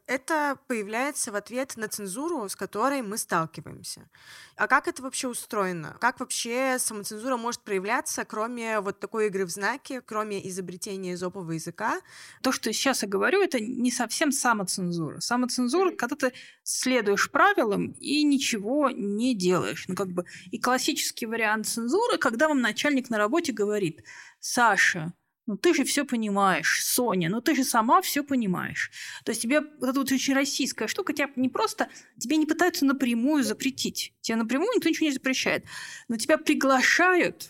Это 0.09 0.57
появляется 0.67 1.31
в 1.31 1.35
ответ 1.35 1.77
на 1.77 1.87
цензуру, 1.87 2.49
с 2.49 2.55
которой 2.55 3.03
мы 3.03 3.15
сталкиваемся. 3.17 4.09
А 4.55 4.67
как 4.67 4.87
это 4.87 5.03
вообще 5.03 5.27
устроено? 5.27 5.95
Как 6.01 6.19
вообще 6.19 6.77
самоцензура 6.79 7.37
может 7.37 7.61
проявляться, 7.61 8.25
кроме 8.25 8.79
вот 8.79 8.99
такой 8.99 9.27
игры 9.27 9.45
в 9.45 9.49
знаки, 9.49 10.01
кроме 10.03 10.47
изобретения 10.49 11.13
изопового 11.13 11.51
языка? 11.51 12.01
То, 12.41 12.51
что 12.51 12.73
сейчас 12.73 13.03
я 13.03 13.07
говорю, 13.07 13.43
это 13.43 13.59
не 13.59 13.91
совсем 13.91 14.31
самоцензура. 14.31 15.19
Самоцензура, 15.19 15.95
когда 15.95 16.15
ты 16.15 16.33
следуешь 16.63 17.29
правилам 17.29 17.91
и 17.91 18.23
ничего 18.23 18.89
не 18.89 19.35
делаешь. 19.35 19.85
Ну, 19.87 19.95
как 19.95 20.07
бы 20.07 20.25
и 20.49 20.59
классический 20.59 21.27
вариант 21.27 21.67
цензуры, 21.67 22.17
когда 22.17 22.47
вам 22.47 22.61
начальник 22.61 23.11
на 23.11 23.19
работе 23.19 23.53
говорит, 23.53 24.03
Саша, 24.39 25.13
ну 25.49 25.57
ты 25.57 25.73
же 25.73 25.83
все 25.83 26.05
понимаешь, 26.05 26.85
Соня, 26.85 27.27
ну 27.27 27.41
ты 27.41 27.55
же 27.55 27.63
сама 27.63 28.03
все 28.03 28.23
понимаешь. 28.23 28.91
То 29.25 29.31
есть 29.31 29.41
тебе 29.41 29.61
вот 29.61 29.89
эта 29.89 29.99
вот 29.99 30.11
очень 30.11 30.35
российская 30.35 30.87
штука, 30.87 31.11
тебя 31.11 31.31
не 31.35 31.49
просто, 31.49 31.89
тебе 32.19 32.37
не 32.37 32.45
пытаются 32.45 32.85
напрямую 32.85 33.43
запретить. 33.43 34.13
Тебе 34.21 34.35
напрямую 34.35 34.69
никто 34.75 34.87
ничего 34.87 35.07
не 35.07 35.11
запрещает. 35.11 35.65
Но 36.07 36.17
тебя 36.17 36.37
приглашают 36.37 37.49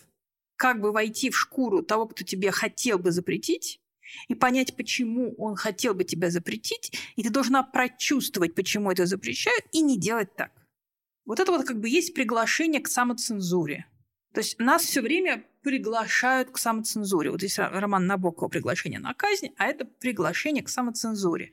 как 0.55 0.79
бы 0.79 0.93
войти 0.93 1.29
в 1.29 1.37
шкуру 1.37 1.83
того, 1.83 2.07
кто 2.07 2.23
тебе 2.23 2.51
хотел 2.51 2.99
бы 2.99 3.11
запретить, 3.11 3.81
и 4.29 4.33
понять, 4.33 4.77
почему 4.77 5.35
он 5.37 5.57
хотел 5.57 5.93
бы 5.93 6.05
тебя 6.05 6.29
запретить, 6.29 6.97
и 7.17 7.23
ты 7.23 7.29
должна 7.29 7.63
прочувствовать, 7.63 8.55
почему 8.55 8.91
это 8.91 9.07
запрещают, 9.07 9.65
и 9.73 9.81
не 9.81 9.99
делать 9.99 10.33
так. 10.37 10.53
Вот 11.25 11.41
это 11.41 11.51
вот 11.51 11.67
как 11.67 11.81
бы 11.81 11.89
есть 11.89 12.13
приглашение 12.13 12.79
к 12.79 12.87
самоцензуре. 12.87 13.87
То 14.33 14.39
есть 14.39 14.57
нас 14.57 14.83
все 14.83 15.01
время 15.01 15.43
приглашают 15.61 16.51
к 16.51 16.57
самоцензуре. 16.57 17.31
Вот 17.31 17.39
здесь 17.39 17.57
роман 17.59 18.07
Набокова 18.07 18.49
«Приглашение 18.49 18.99
на 18.99 19.13
казнь», 19.13 19.49
а 19.57 19.67
это 19.67 19.85
приглашение 19.85 20.63
к 20.63 20.69
самоцензуре. 20.69 21.51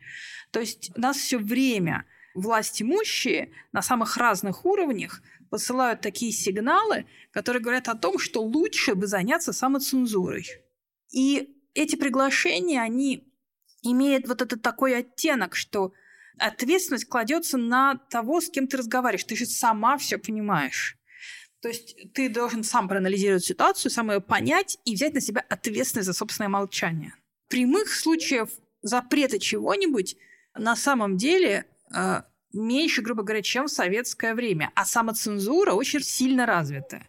То 0.51 0.61
есть 0.61 0.97
нас 0.97 1.17
все 1.17 1.39
время 1.39 2.07
власть 2.35 2.83
имущие 2.83 3.53
на 3.73 3.83
самых 3.83 4.17
разных 4.17 4.65
уровнях 4.65 5.23
посылают 5.51 6.01
такие 6.01 6.33
сигналы, 6.33 7.07
которые 7.33 7.63
говорят 7.63 7.89
о 7.89 7.95
том, 7.95 8.19
что 8.19 8.43
лучше 8.43 8.95
бы 8.95 9.07
заняться 9.07 9.53
самоцензурой. 9.53 10.47
И 11.13 11.57
эти 11.75 11.97
приглашения, 11.97 12.81
они 12.81 13.33
имеют 13.83 14.27
вот 14.29 14.43
этот 14.43 14.63
такой 14.63 14.97
оттенок, 14.97 15.55
что 15.55 15.93
ответственность 16.39 17.09
кладется 17.09 17.59
на 17.59 17.97
того, 18.11 18.41
с 18.41 18.51
кем 18.51 18.67
ты 18.67 18.77
разговариваешь. 18.77 19.25
Ты 19.25 19.37
же 19.37 19.47
сама 19.47 19.97
все 19.99 20.19
понимаешь. 20.19 20.96
То 21.67 21.71
есть 21.71 21.97
ты 22.13 22.29
должен 22.29 22.63
сам 22.63 22.87
проанализировать 22.87 23.45
ситуацию, 23.45 23.91
сам 23.91 24.13
ее 24.13 24.21
понять 24.21 24.79
и 24.85 24.95
взять 24.95 25.15
на 25.15 25.21
себя 25.21 25.45
ответственность 25.49 26.07
за 26.07 26.13
собственное 26.13 26.49
молчание. 26.49 27.13
Прямых 27.49 27.93
случаев 27.93 28.51
запрета 28.83 29.41
чего-нибудь 29.41 30.17
на 30.55 30.77
самом 30.77 31.17
деле 31.17 31.67
э, 31.93 32.23
меньше, 32.53 33.03
грубо 33.03 33.25
говоря, 33.25 33.43
чем 33.43 33.67
в 33.67 33.73
советское 33.73 34.35
время. 34.35 34.71
А 34.77 34.85
самоцензура 34.85 35.73
очень 35.73 36.03
сильно 36.03 36.47
развита. 36.47 37.03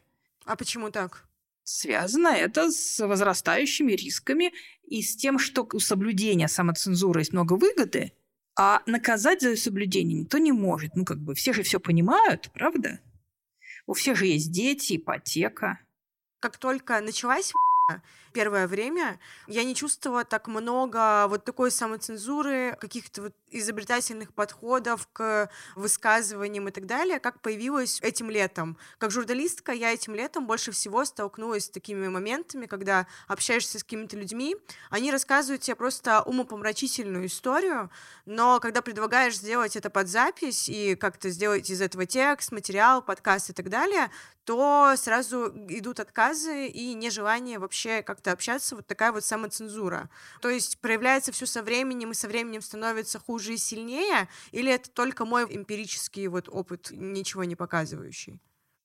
А 0.44 0.56
почему 0.56 0.90
так? 0.90 1.28
Связано 1.62 2.30
это 2.30 2.72
с 2.72 2.98
возрастающими 3.06 3.92
рисками 3.92 4.54
и 4.88 5.04
с 5.04 5.16
тем, 5.16 5.38
что 5.38 5.70
у 5.72 5.80
соблюдения 5.80 6.48
самоцензуры 6.48 7.22
есть 7.22 7.32
много 7.32 7.54
выгоды, 7.54 8.12
а 8.58 8.82
наказать 8.88 9.42
за 9.42 9.56
соблюдение 9.56 10.22
никто 10.22 10.40
не 10.40 10.52
может. 10.52 10.96
Ну, 10.96 11.06
как 11.06 11.20
бы 11.20 11.36
все 11.36 11.54
же 11.54 11.62
все 11.62 11.80
понимают, 11.80 12.50
правда? 12.56 13.02
У 13.88 13.94
всех 13.94 14.18
же 14.18 14.28
есть 14.28 14.52
дети, 14.52 14.98
ипотека. 14.98 15.80
Как 16.40 16.58
только 16.58 17.00
началась 17.00 17.54
первое 18.34 18.68
время 18.68 19.20
я 19.48 19.64
не 19.64 19.74
чувствовала 19.74 20.24
так 20.24 20.48
много 20.48 21.26
вот 21.28 21.44
такой 21.44 21.72
самоцензуры, 21.72 22.78
каких-то 22.80 23.24
вот 23.24 23.34
изобретательных 23.50 24.34
подходов 24.34 25.08
к 25.12 25.50
высказываниям 25.76 26.68
и 26.68 26.72
так 26.72 26.86
далее, 26.86 27.20
как 27.20 27.42
появилось 27.42 28.00
этим 28.02 28.30
летом. 28.30 28.78
Как 29.00 29.10
журналистка 29.10 29.72
я 29.72 29.94
этим 29.94 30.14
летом 30.14 30.46
больше 30.46 30.72
всего 30.72 31.06
столкнулась 31.06 31.66
с 31.66 31.70
такими 31.70 32.08
моментами, 32.10 32.66
когда 32.66 33.08
общаешься 33.28 33.80
с 33.80 33.84
какими-то 33.84 34.18
людьми, 34.18 34.56
они 34.90 35.12
рассказывают 35.12 35.62
тебе 35.62 35.76
просто 35.76 36.22
умопомрачительную 36.22 37.26
историю, 37.26 37.90
но 38.26 38.60
когда 38.60 38.82
предлагаешь 38.82 39.38
сделать 39.38 39.76
это 39.76 39.90
под 39.90 40.10
запись 40.10 40.70
и 40.70 40.96
как-то 40.96 41.30
сделать 41.30 41.70
из 41.70 41.82
этого 41.82 42.06
текст, 42.06 42.52
материал, 42.52 43.02
подкаст 43.02 43.50
и 43.50 43.54
так 43.54 43.70
далее, 43.70 44.12
то 44.48 44.94
сразу 44.96 45.48
идут 45.68 46.00
отказы 46.00 46.68
и 46.68 46.94
нежелание 46.94 47.60
вообще 47.60 48.02
как-то 48.02 48.32
общаться, 48.32 48.78
вот 48.78 48.88
такая 48.88 49.12
вот 49.12 49.26
самоцензура. 49.26 50.10
То 50.42 50.50
есть 50.50 50.80
проявляется 50.80 51.34
все 51.34 51.46
со 51.46 51.62
временем, 51.62 52.12
и 52.12 52.14
со 52.14 52.30
временем 52.30 52.62
становится 52.62 53.20
хуже 53.20 53.56
и 53.56 53.58
сильнее, 53.58 54.30
или 54.54 54.72
это 54.72 54.90
только 54.90 55.26
мой 55.26 55.44
эмпирический 55.44 56.28
вот 56.28 56.48
опыт, 56.48 56.92
ничего 56.92 57.44
не 57.44 57.58
показывающий? 57.58 58.42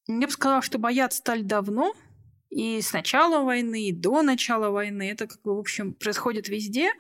Я 0.08 0.26
бы 0.26 0.32
сказала, 0.32 0.62
что 0.62 0.78
бояться 0.78 1.18
стали 1.18 1.42
давно, 1.42 1.94
и 2.50 2.82
с 2.82 2.92
начала 2.92 3.44
войны, 3.44 3.88
и 3.88 3.92
до 3.92 4.22
начала 4.22 4.70
войны. 4.70 5.12
Это, 5.12 5.28
как 5.28 5.42
бы, 5.42 5.54
в 5.54 5.60
общем, 5.60 5.94
происходит 5.94 6.48
везде. 6.48 6.90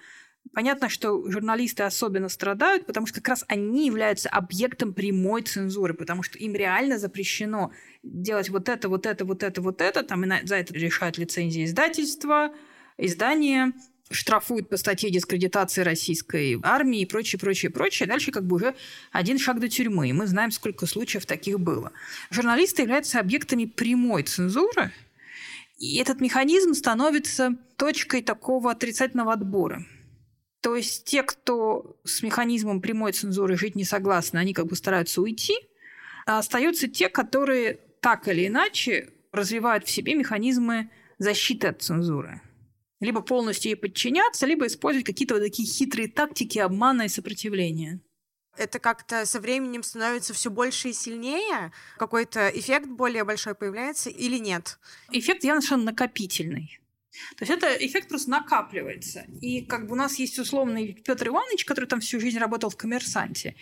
Понятно, 0.54 0.88
что 0.88 1.30
журналисты 1.30 1.84
особенно 1.84 2.28
страдают, 2.28 2.84
потому 2.84 3.06
что 3.06 3.16
как 3.16 3.28
раз 3.28 3.44
они 3.48 3.86
являются 3.86 4.28
объектом 4.28 4.92
прямой 4.92 5.42
цензуры, 5.42 5.94
потому 5.94 6.22
что 6.22 6.36
им 6.38 6.54
реально 6.54 6.98
запрещено 6.98 7.72
делать 8.02 8.50
вот 8.50 8.68
это, 8.68 8.88
вот 8.88 9.06
это, 9.06 9.24
вот 9.24 9.42
это, 9.42 9.62
вот 9.62 9.80
это. 9.80 10.02
Там 10.02 10.24
за 10.44 10.56
это 10.56 10.74
решают 10.74 11.16
лицензии 11.16 11.64
издательства, 11.64 12.52
издания, 12.98 13.72
штрафуют 14.10 14.68
по 14.68 14.76
статье 14.76 15.10
дискредитации 15.10 15.82
российской 15.82 16.60
армии 16.62 17.00
и 17.00 17.06
прочее, 17.06 17.38
прочее, 17.38 17.70
прочее. 17.70 18.06
Дальше 18.06 18.30
как 18.30 18.44
бы 18.44 18.56
уже 18.56 18.74
один 19.10 19.38
шаг 19.38 19.58
до 19.58 19.68
тюрьмы. 19.68 20.10
И 20.10 20.12
мы 20.12 20.26
знаем, 20.26 20.50
сколько 20.50 20.86
случаев 20.86 21.24
таких 21.24 21.60
было. 21.60 21.92
Журналисты 22.30 22.82
являются 22.82 23.20
объектами 23.20 23.64
прямой 23.64 24.24
цензуры, 24.24 24.92
и 25.78 25.96
этот 25.96 26.20
механизм 26.20 26.74
становится 26.74 27.56
точкой 27.76 28.22
такого 28.22 28.70
отрицательного 28.70 29.32
отбора. 29.32 29.84
То 30.62 30.74
есть 30.76 31.04
те, 31.04 31.22
кто 31.22 31.96
с 32.04 32.22
механизмом 32.22 32.80
прямой 32.80 33.12
цензуры 33.12 33.56
жить 33.56 33.76
не 33.76 33.84
согласны, 33.84 34.38
они 34.38 34.54
как 34.54 34.66
бы 34.66 34.76
стараются 34.76 35.20
уйти, 35.20 35.54
а 36.24 36.38
остаются 36.38 36.88
те, 36.88 37.08
которые 37.10 37.80
так 38.00 38.28
или 38.28 38.46
иначе 38.46 39.10
развивают 39.32 39.84
в 39.86 39.90
себе 39.90 40.14
механизмы 40.14 40.88
защиты 41.18 41.68
от 41.68 41.82
цензуры 41.82 42.40
либо 43.02 43.20
полностью 43.20 43.70
ей 43.70 43.76
подчиняться, 43.76 44.46
либо 44.46 44.66
использовать 44.66 45.04
какие-то 45.04 45.34
вот 45.34 45.42
такие 45.42 45.68
хитрые 45.68 46.08
тактики 46.08 46.58
обмана 46.58 47.02
и 47.02 47.08
сопротивления. 47.08 48.00
Это 48.56 48.78
как-то 48.78 49.26
со 49.26 49.40
временем 49.40 49.82
становится 49.82 50.34
все 50.34 50.50
больше 50.50 50.90
и 50.90 50.92
сильнее? 50.92 51.72
Какой-то 51.96 52.48
эффект 52.48 52.86
более 52.86 53.24
большой 53.24 53.54
появляется 53.54 54.08
или 54.08 54.38
нет? 54.38 54.78
Эффект 55.10 55.42
явно 55.42 55.60
совершенно 55.62 55.84
накопительный. 55.86 56.78
То 57.36 57.44
есть 57.44 57.52
это 57.52 57.66
эффект 57.84 58.08
просто 58.08 58.30
накапливается. 58.30 59.26
И 59.40 59.62
как 59.62 59.86
бы 59.86 59.92
у 59.92 59.96
нас 59.96 60.18
есть 60.18 60.38
условный 60.38 60.94
Петр 61.04 61.28
Иванович, 61.28 61.64
который 61.64 61.86
там 61.86 62.00
всю 62.00 62.20
жизнь 62.20 62.38
работал 62.38 62.70
в 62.70 62.76
коммерсанте. 62.76 63.54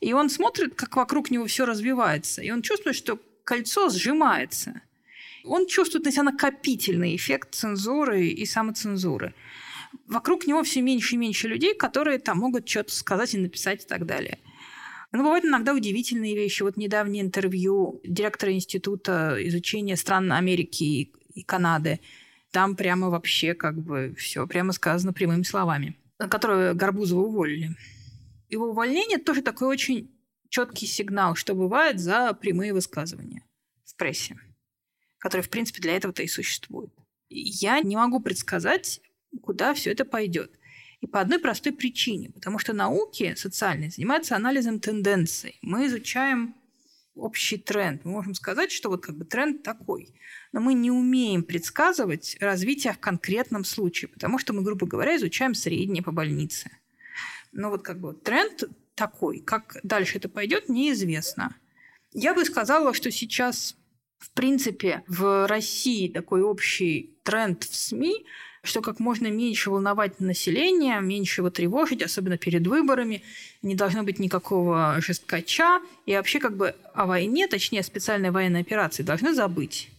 И 0.00 0.12
он 0.12 0.30
смотрит, 0.30 0.74
как 0.74 0.96
вокруг 0.96 1.30
него 1.30 1.46
все 1.46 1.66
развивается. 1.66 2.42
И 2.42 2.50
он 2.50 2.62
чувствует, 2.62 2.96
что 2.96 3.18
кольцо 3.44 3.90
сжимается– 3.90 4.80
он 5.44 5.66
чувствует 5.66 6.06
на 6.06 6.12
себя 6.12 6.22
накопительный 6.24 7.14
эффект 7.14 7.54
цензуры 7.54 8.26
и 8.26 8.46
самоцензуры. 8.46 9.34
Вокруг 10.06 10.46
него 10.46 10.62
все 10.62 10.80
меньше 10.80 11.14
и 11.14 11.18
меньше 11.18 11.48
людей, 11.48 11.74
которые 11.74 12.18
там 12.18 12.38
могут 12.38 12.68
что-то 12.68 12.92
сказать 12.92 13.34
и 13.34 13.38
написать 13.38 13.84
и 13.84 13.86
так 13.86 14.06
далее. 14.06 14.38
Но 15.12 15.18
бывают 15.18 15.44
иногда 15.44 15.72
удивительные 15.74 16.34
вещи. 16.34 16.62
Вот 16.62 16.76
недавнее 16.76 17.22
интервью 17.22 18.00
директора 18.04 18.52
Института 18.52 19.36
изучения 19.40 19.96
стран 19.96 20.32
Америки 20.32 21.12
и 21.34 21.42
Канады. 21.44 22.00
Там 22.54 22.76
прямо 22.76 23.10
вообще 23.10 23.52
как 23.52 23.76
бы 23.76 24.14
все 24.16 24.46
прямо 24.46 24.72
сказано 24.72 25.12
прямыми 25.12 25.42
словами, 25.42 25.98
которые 26.30 26.72
Горбузова 26.74 27.26
уволили. 27.26 27.76
Его 28.48 28.70
увольнение 28.70 29.18
тоже 29.18 29.42
такой 29.42 29.66
очень 29.66 30.16
четкий 30.50 30.86
сигнал, 30.86 31.34
что 31.34 31.56
бывает 31.56 31.98
за 31.98 32.32
прямые 32.32 32.72
высказывания 32.72 33.42
в 33.84 33.96
прессе 33.96 34.38
который, 35.18 35.40
в 35.40 35.48
принципе, 35.48 35.80
для 35.80 35.96
этого-то 35.96 36.22
и 36.22 36.28
существует. 36.28 36.92
Я 37.30 37.80
не 37.80 37.96
могу 37.96 38.20
предсказать, 38.20 39.00
куда 39.42 39.72
все 39.72 39.90
это 39.90 40.04
пойдет. 40.04 40.52
И 41.00 41.06
по 41.06 41.18
одной 41.18 41.38
простой 41.38 41.72
причине. 41.72 42.28
Потому 42.28 42.58
что 42.58 42.74
науки 42.74 43.34
социальные 43.34 43.90
занимаются 43.90 44.36
анализом 44.36 44.80
тенденций. 44.80 45.58
Мы 45.62 45.86
изучаем 45.86 46.54
общий 47.14 47.58
тренд. 47.58 48.04
Мы 48.04 48.12
можем 48.12 48.34
сказать, 48.34 48.72
что 48.72 48.88
вот 48.88 49.04
как 49.04 49.16
бы 49.16 49.24
тренд 49.24 49.62
такой. 49.62 50.14
Но 50.52 50.60
мы 50.60 50.74
не 50.74 50.90
умеем 50.90 51.42
предсказывать 51.42 52.36
развитие 52.40 52.92
в 52.92 52.98
конкретном 52.98 53.64
случае, 53.64 54.08
потому 54.08 54.38
что 54.38 54.52
мы, 54.52 54.62
грубо 54.62 54.86
говоря, 54.86 55.16
изучаем 55.16 55.54
среднее 55.54 56.02
по 56.02 56.12
больнице. 56.12 56.70
Но 57.52 57.70
вот 57.70 57.82
как 57.82 58.00
бы 58.00 58.14
тренд 58.14 58.64
такой. 58.94 59.40
Как 59.40 59.78
дальше 59.82 60.18
это 60.18 60.28
пойдет, 60.28 60.68
неизвестно. 60.68 61.56
Я 62.12 62.34
бы 62.34 62.44
сказала, 62.44 62.94
что 62.94 63.10
сейчас 63.10 63.76
в 64.24 64.30
принципе, 64.30 65.02
в 65.06 65.46
России 65.46 66.08
такой 66.08 66.40
общий 66.40 67.14
тренд 67.24 67.62
в 67.64 67.74
СМИ 67.74 68.24
что 68.64 68.80
как 68.80 68.98
можно 68.98 69.28
меньше 69.28 69.70
волновать 69.70 70.20
население, 70.20 71.00
меньше 71.00 71.40
его 71.40 71.50
тревожить, 71.50 72.02
особенно 72.02 72.38
перед 72.38 72.66
выборами. 72.66 73.22
Не 73.62 73.74
должно 73.74 74.02
быть 74.02 74.18
никакого 74.18 74.96
жесткача. 75.00 75.80
И 76.06 76.14
вообще 76.14 76.40
как 76.40 76.56
бы 76.56 76.74
о 76.94 77.06
войне, 77.06 77.46
точнее 77.46 77.82
специальной 77.82 78.30
военной 78.30 78.62
операции, 78.62 79.02
должны 79.02 79.34
забыть. 79.34 79.90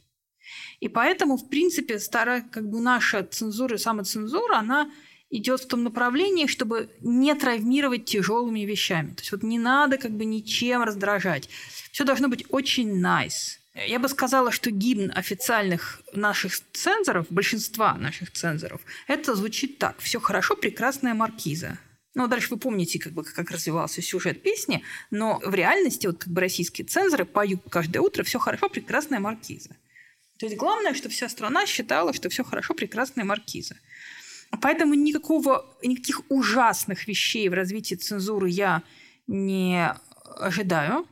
И 0.80 0.90
поэтому, 0.90 1.38
в 1.38 1.48
принципе, 1.48 2.00
старая, 2.00 2.42
как 2.42 2.70
бы 2.70 2.82
наша 2.82 3.24
цензура, 3.24 3.78
самоцензура, 3.78 4.58
она 4.58 4.90
идет 5.30 5.62
в 5.62 5.68
том 5.68 5.84
направлении, 5.84 6.48
чтобы 6.48 6.90
не 7.02 7.34
травмировать 7.36 8.06
тяжелыми 8.06 8.62
вещами. 8.62 9.12
То 9.12 9.22
есть 9.22 9.32
вот 9.32 9.44
не 9.44 9.60
надо 9.60 9.98
как 9.98 10.12
бы 10.12 10.26
ничем 10.26 10.84
раздражать. 10.84 11.50
Все 11.92 12.04
должно 12.04 12.28
быть 12.28 12.46
очень 12.50 13.02
nice. 13.02 13.60
Я 13.76 14.00
бы 14.00 14.08
сказала, 14.08 14.52
что 14.52 14.72
гимн 14.72 15.12
официальных 15.14 16.02
наших 16.14 16.54
цензоров, 16.72 17.28
большинства 17.30 17.96
наших 17.96 18.32
цензоров, 18.32 18.82
это 19.08 19.36
звучит 19.36 19.80
так. 19.80 20.00
Все 20.00 20.22
хорошо, 20.22 20.56
прекрасная 20.56 21.14
маркиза. 21.14 21.78
Ну, 22.14 22.28
дальше 22.28 22.48
вы 22.52 22.58
помните, 22.58 23.00
как, 23.00 23.12
бы, 23.12 23.26
как 23.26 23.52
развивался 23.52 24.02
сюжет 24.02 24.42
песни, 24.42 24.82
но 25.12 25.42
в 25.44 25.54
реальности 25.54 26.08
вот 26.08 26.20
как 26.20 26.30
бы 26.32 26.40
российские 26.40 26.88
цензоры 26.88 27.26
поют 27.26 27.62
каждое 27.70 28.00
утро 28.00 28.24
«Все 28.24 28.40
хорошо, 28.40 28.70
прекрасная 28.70 29.20
маркиза». 29.20 29.76
То 30.40 30.46
есть 30.46 30.58
главное, 30.58 30.94
что 30.94 31.10
вся 31.10 31.28
страна 31.28 31.66
считала, 31.66 32.14
что 32.14 32.30
все 32.30 32.46
хорошо, 32.46 32.74
прекрасная 32.74 33.26
маркиза. 33.26 33.76
Поэтому 34.62 34.94
никакого, 34.94 35.66
никаких 35.84 36.22
ужасных 36.30 37.08
вещей 37.08 37.50
в 37.50 37.54
развитии 37.54 37.96
цензуры 37.96 38.50
я 38.50 38.84
не 39.28 39.94
ожидаю. 40.24 41.06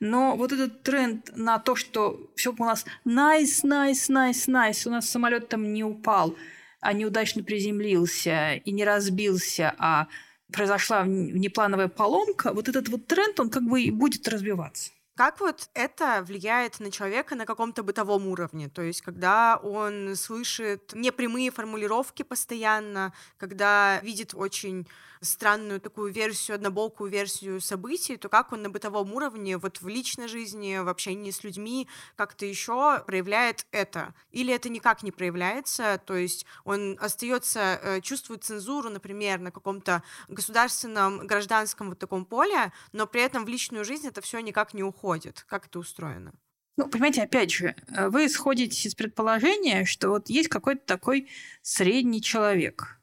Но 0.00 0.36
вот 0.36 0.52
этот 0.52 0.82
тренд 0.82 1.36
на 1.36 1.58
то, 1.58 1.74
что 1.74 2.30
все 2.36 2.52
у 2.56 2.64
нас 2.64 2.84
nice, 3.06 3.64
nice, 3.64 4.10
nice, 4.10 4.46
nice, 4.46 4.86
у 4.86 4.90
нас 4.90 5.08
самолет 5.08 5.48
там 5.48 5.72
не 5.72 5.84
упал, 5.84 6.36
а 6.80 6.92
неудачно 6.92 7.42
приземлился 7.42 8.54
и 8.54 8.72
не 8.72 8.84
разбился, 8.84 9.74
а 9.78 10.08
произошла 10.52 11.02
внеплановая 11.02 11.88
поломка, 11.88 12.52
вот 12.52 12.68
этот 12.68 12.88
вот 12.88 13.06
тренд, 13.06 13.40
он 13.40 13.50
как 13.50 13.62
бы 13.62 13.82
и 13.82 13.90
будет 13.90 14.28
развиваться. 14.28 14.90
Как 15.16 15.40
вот 15.40 15.70
это 15.72 16.22
влияет 16.22 16.78
на 16.78 16.90
человека 16.90 17.34
на 17.36 17.46
каком-то 17.46 17.82
бытовом 17.82 18.26
уровне? 18.26 18.68
То 18.68 18.82
есть, 18.82 19.00
когда 19.00 19.56
он 19.56 20.14
слышит 20.14 20.92
непрямые 20.92 21.50
формулировки 21.50 22.22
постоянно, 22.22 23.14
когда 23.38 23.98
видит 24.02 24.34
очень 24.34 24.86
странную 25.20 25.80
такую 25.80 26.12
версию, 26.12 26.56
однобокую 26.56 27.10
версию 27.10 27.60
событий, 27.60 28.16
то 28.16 28.28
как 28.28 28.52
он 28.52 28.62
на 28.62 28.70
бытовом 28.70 29.12
уровне, 29.14 29.58
вот 29.58 29.80
в 29.80 29.88
личной 29.88 30.28
жизни, 30.28 30.78
в 30.78 30.88
общении 30.88 31.30
с 31.30 31.44
людьми, 31.44 31.88
как-то 32.16 32.46
еще 32.46 33.02
проявляет 33.06 33.66
это? 33.70 34.14
Или 34.30 34.52
это 34.54 34.68
никак 34.68 35.02
не 35.02 35.10
проявляется, 35.10 36.00
то 36.04 36.16
есть 36.16 36.46
он 36.64 36.96
остается, 37.00 37.80
э, 37.82 38.00
чувствует 38.00 38.44
цензуру, 38.44 38.90
например, 38.90 39.40
на 39.40 39.50
каком-то 39.50 40.02
государственном, 40.28 41.26
гражданском 41.26 41.90
вот 41.90 41.98
таком 41.98 42.24
поле, 42.24 42.72
но 42.92 43.06
при 43.06 43.22
этом 43.22 43.44
в 43.44 43.48
личную 43.48 43.84
жизнь 43.84 44.06
это 44.06 44.20
все 44.20 44.40
никак 44.40 44.74
не 44.74 44.82
уходит. 44.82 45.44
Как 45.48 45.66
это 45.66 45.78
устроено? 45.78 46.32
Ну, 46.76 46.88
понимаете, 46.88 47.22
опять 47.22 47.50
же, 47.50 47.74
э, 47.88 48.08
вы 48.08 48.26
исходите 48.26 48.88
из 48.88 48.94
предположения, 48.94 49.84
что 49.84 50.10
вот 50.10 50.28
есть 50.28 50.48
какой-то 50.48 50.84
такой 50.84 51.28
средний 51.62 52.20
человек– 52.20 52.92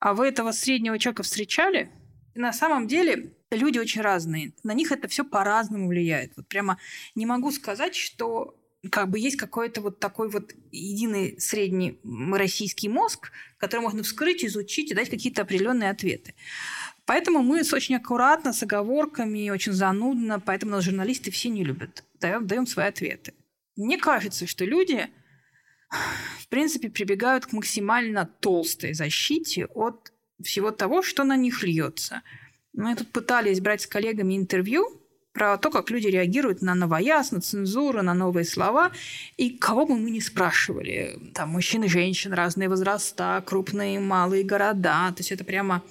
а 0.00 0.14
вы 0.14 0.26
этого 0.26 0.52
среднего 0.52 0.98
человека 0.98 1.22
встречали? 1.22 1.90
На 2.34 2.52
самом 2.52 2.88
деле 2.88 3.34
люди 3.50 3.78
очень 3.78 4.00
разные. 4.00 4.54
На 4.64 4.72
них 4.72 4.92
это 4.92 5.08
все 5.08 5.24
по-разному 5.24 5.88
влияет. 5.88 6.32
Вот 6.36 6.48
прямо 6.48 6.78
не 7.14 7.26
могу 7.26 7.52
сказать, 7.52 7.94
что 7.94 8.56
как 8.90 9.10
бы 9.10 9.18
есть 9.18 9.36
какой-то 9.36 9.82
вот 9.82 10.00
такой 10.00 10.30
вот 10.30 10.52
единый 10.72 11.38
средний 11.38 12.00
российский 12.32 12.88
мозг, 12.88 13.30
который 13.58 13.82
можно 13.82 14.02
вскрыть, 14.02 14.42
изучить 14.42 14.90
и 14.90 14.94
дать 14.94 15.10
какие-то 15.10 15.42
определенные 15.42 15.90
ответы. 15.90 16.34
Поэтому 17.04 17.42
мы 17.42 17.60
очень 17.72 17.96
аккуратно, 17.96 18.52
с 18.52 18.62
оговорками, 18.62 19.50
очень 19.50 19.72
занудно, 19.72 20.40
поэтому 20.40 20.72
нас 20.72 20.84
журналисты 20.84 21.30
все 21.30 21.50
не 21.50 21.64
любят. 21.64 22.04
Даем, 22.20 22.46
даем 22.46 22.66
свои 22.66 22.86
ответы. 22.86 23.34
Мне 23.76 23.98
кажется, 23.98 24.46
что 24.46 24.64
люди 24.64 25.08
в 25.90 26.48
принципе, 26.48 26.88
прибегают 26.88 27.46
к 27.46 27.52
максимально 27.52 28.28
толстой 28.40 28.94
защите 28.94 29.66
от 29.66 30.12
всего 30.42 30.70
того, 30.70 31.02
что 31.02 31.24
на 31.24 31.36
них 31.36 31.62
льется. 31.62 32.22
Мы 32.72 32.94
тут 32.94 33.08
пытались 33.12 33.60
брать 33.60 33.82
с 33.82 33.86
коллегами 33.86 34.36
интервью 34.36 35.00
про 35.32 35.58
то, 35.58 35.70
как 35.70 35.90
люди 35.90 36.08
реагируют 36.08 36.62
на 36.62 36.74
новояз, 36.74 37.32
на 37.32 37.40
цензуру, 37.40 38.02
на 38.02 38.14
новые 38.14 38.44
слова. 38.44 38.90
И 39.36 39.50
кого 39.50 39.86
бы 39.86 39.96
мы 39.96 40.10
ни 40.10 40.20
спрашивали, 40.20 41.18
там 41.34 41.50
мужчин 41.50 41.84
и 41.84 41.88
женщин, 41.88 42.32
разные 42.32 42.68
возраста, 42.68 43.42
крупные, 43.46 44.00
малые 44.00 44.44
города. 44.44 45.12
То 45.12 45.20
есть 45.20 45.32
это 45.32 45.44
прямо 45.44 45.82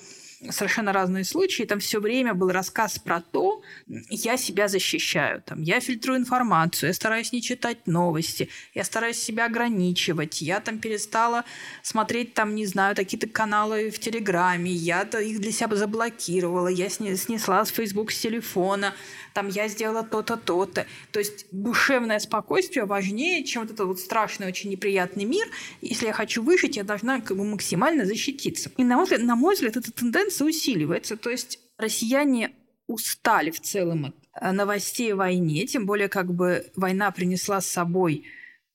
совершенно 0.49 0.93
разные 0.93 1.23
случаи. 1.23 1.63
Там 1.63 1.79
все 1.79 1.99
время 1.99 2.33
был 2.33 2.49
рассказ 2.49 2.99
про 2.99 3.21
то, 3.21 3.61
я 3.87 4.37
себя 4.37 4.67
защищаю, 4.67 5.41
там, 5.41 5.61
я 5.61 5.79
фильтрую 5.79 6.19
информацию, 6.19 6.89
я 6.89 6.93
стараюсь 6.93 7.31
не 7.31 7.41
читать 7.41 7.87
новости, 7.87 8.49
я 8.73 8.83
стараюсь 8.83 9.17
себя 9.21 9.45
ограничивать, 9.45 10.41
я 10.41 10.59
там 10.59 10.79
перестала 10.79 11.43
смотреть 11.83 12.33
там, 12.33 12.55
не 12.55 12.65
знаю, 12.65 12.95
какие-то 12.95 13.27
каналы 13.27 13.89
в 13.89 13.99
Телеграме, 13.99 14.71
я 14.71 15.01
их 15.01 15.39
для 15.41 15.51
себя 15.51 15.75
заблокировала, 15.75 16.67
я 16.67 16.89
снесла 16.89 17.65
с 17.65 17.69
Facebook 17.69 18.11
с 18.11 18.19
телефона, 18.19 18.93
там 19.33 19.47
я 19.49 19.67
сделала 19.67 20.03
то-то, 20.03 20.37
то-то. 20.37 20.85
То 21.11 21.19
есть 21.19 21.45
душевное 21.51 22.19
спокойствие 22.19 22.85
важнее, 22.85 23.43
чем 23.43 23.63
вот 23.63 23.71
этот 23.71 23.87
вот 23.87 23.99
страшный, 23.99 24.47
очень 24.47 24.69
неприятный 24.69 25.25
мир. 25.25 25.47
Если 25.81 26.07
я 26.07 26.13
хочу 26.13 26.43
выжить, 26.43 26.77
я 26.77 26.83
должна 26.83 27.21
как 27.21 27.37
бы 27.37 27.43
максимально 27.43 28.05
защититься. 28.05 28.71
И 28.77 28.83
на 28.83 28.95
мой 28.95 29.03
взгляд, 29.03 29.21
на 29.21 29.35
мой 29.35 29.55
взгляд 29.55 29.77
эта 29.77 29.91
тенденция 29.91 30.28
усиливается. 30.29 31.17
То 31.17 31.29
есть 31.29 31.59
россияне 31.77 32.51
устали 32.87 33.51
в 33.51 33.59
целом 33.61 34.05
от 34.05 34.15
э, 34.41 34.51
новостей 34.51 35.13
о 35.13 35.17
войне, 35.17 35.65
тем 35.67 35.85
более 35.85 36.09
как 36.09 36.33
бы 36.33 36.65
война 36.75 37.11
принесла 37.11 37.61
с 37.61 37.67
собой 37.67 38.25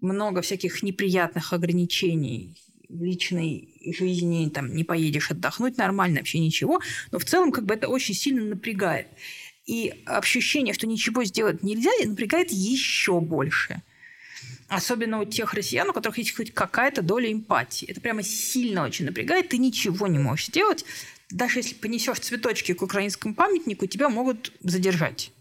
много 0.01 0.43
всяких 0.43 0.83
неприятных 0.83 1.53
ограничений 1.53 2.57
в 2.89 3.03
личной 3.03 3.69
жизни, 3.99 4.51
там 4.51 4.75
не 4.75 4.85
поедешь 4.85 5.31
отдохнуть 5.31 5.79
нормально, 5.79 6.21
вообще 6.21 6.39
ничего, 6.39 6.81
но 7.11 7.19
в 7.19 7.25
целом 7.25 7.51
как 7.51 7.65
бы 7.65 7.75
это 7.75 7.89
очень 7.89 8.15
сильно 8.15 8.45
напрягает. 8.45 9.09
И 9.67 10.03
ощущение, 10.05 10.75
что 10.75 10.87
ничего 10.87 11.25
сделать 11.25 11.63
нельзя, 11.63 11.91
напрягает 12.05 12.51
еще 12.51 13.21
больше. 13.21 13.83
Особенно 14.69 15.21
у 15.21 15.25
тех 15.25 15.55
россиян, 15.55 15.89
у 15.89 15.93
которых 15.93 16.19
есть 16.19 16.37
хоть 16.37 16.53
какая-то 16.53 17.03
доля 17.03 17.33
эмпатии. 17.33 17.87
Это 17.87 18.01
прямо 18.01 18.23
сильно 18.23 18.85
очень 18.85 19.07
напрягает, 19.07 19.49
ты 19.49 19.59
ничего 19.59 20.07
не 20.07 20.19
можешь 20.19 20.47
сделать. 20.47 20.85
Даже 21.31 21.61
если 21.61 21.75
понесешь 21.75 22.21
цветочки 22.21 22.75
к 22.75 22.83
украинскому 22.83 23.35
памятнику, 23.35 23.87
тебя 23.87 24.09
могут 24.09 24.53
задержать. 24.61 25.33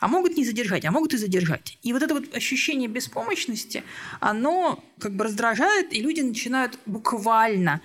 А 0.00 0.08
могут 0.08 0.36
не 0.36 0.44
задержать, 0.44 0.84
а 0.84 0.90
могут 0.90 1.14
и 1.14 1.16
задержать. 1.16 1.78
И 1.82 1.92
вот 1.92 2.02
это 2.02 2.14
вот 2.14 2.34
ощущение 2.34 2.88
беспомощности, 2.88 3.84
оно 4.20 4.84
как 4.98 5.14
бы 5.14 5.24
раздражает, 5.24 5.92
и 5.92 6.00
люди 6.00 6.20
начинают 6.20 6.78
буквально 6.86 7.80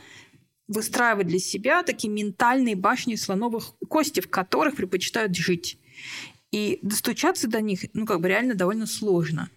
выстраивать 0.68 1.28
для 1.28 1.40
себя 1.40 1.84
такие 1.84 2.12
ментальные 2.12 2.76
башни 2.76 3.16
слоновых 3.16 3.76
кости, 3.88 4.20
в 4.20 4.30
которых 4.30 4.76
предпочитают 4.76 5.36
жить. 5.36 5.80
И 6.52 6.80
достучаться 6.82 7.48
до 7.48 7.62
них, 7.62 7.82
ну, 7.94 8.06
как 8.06 8.22
бы 8.22 8.28
реально 8.28 8.56
довольно 8.56 8.86
сложно. 8.86 9.50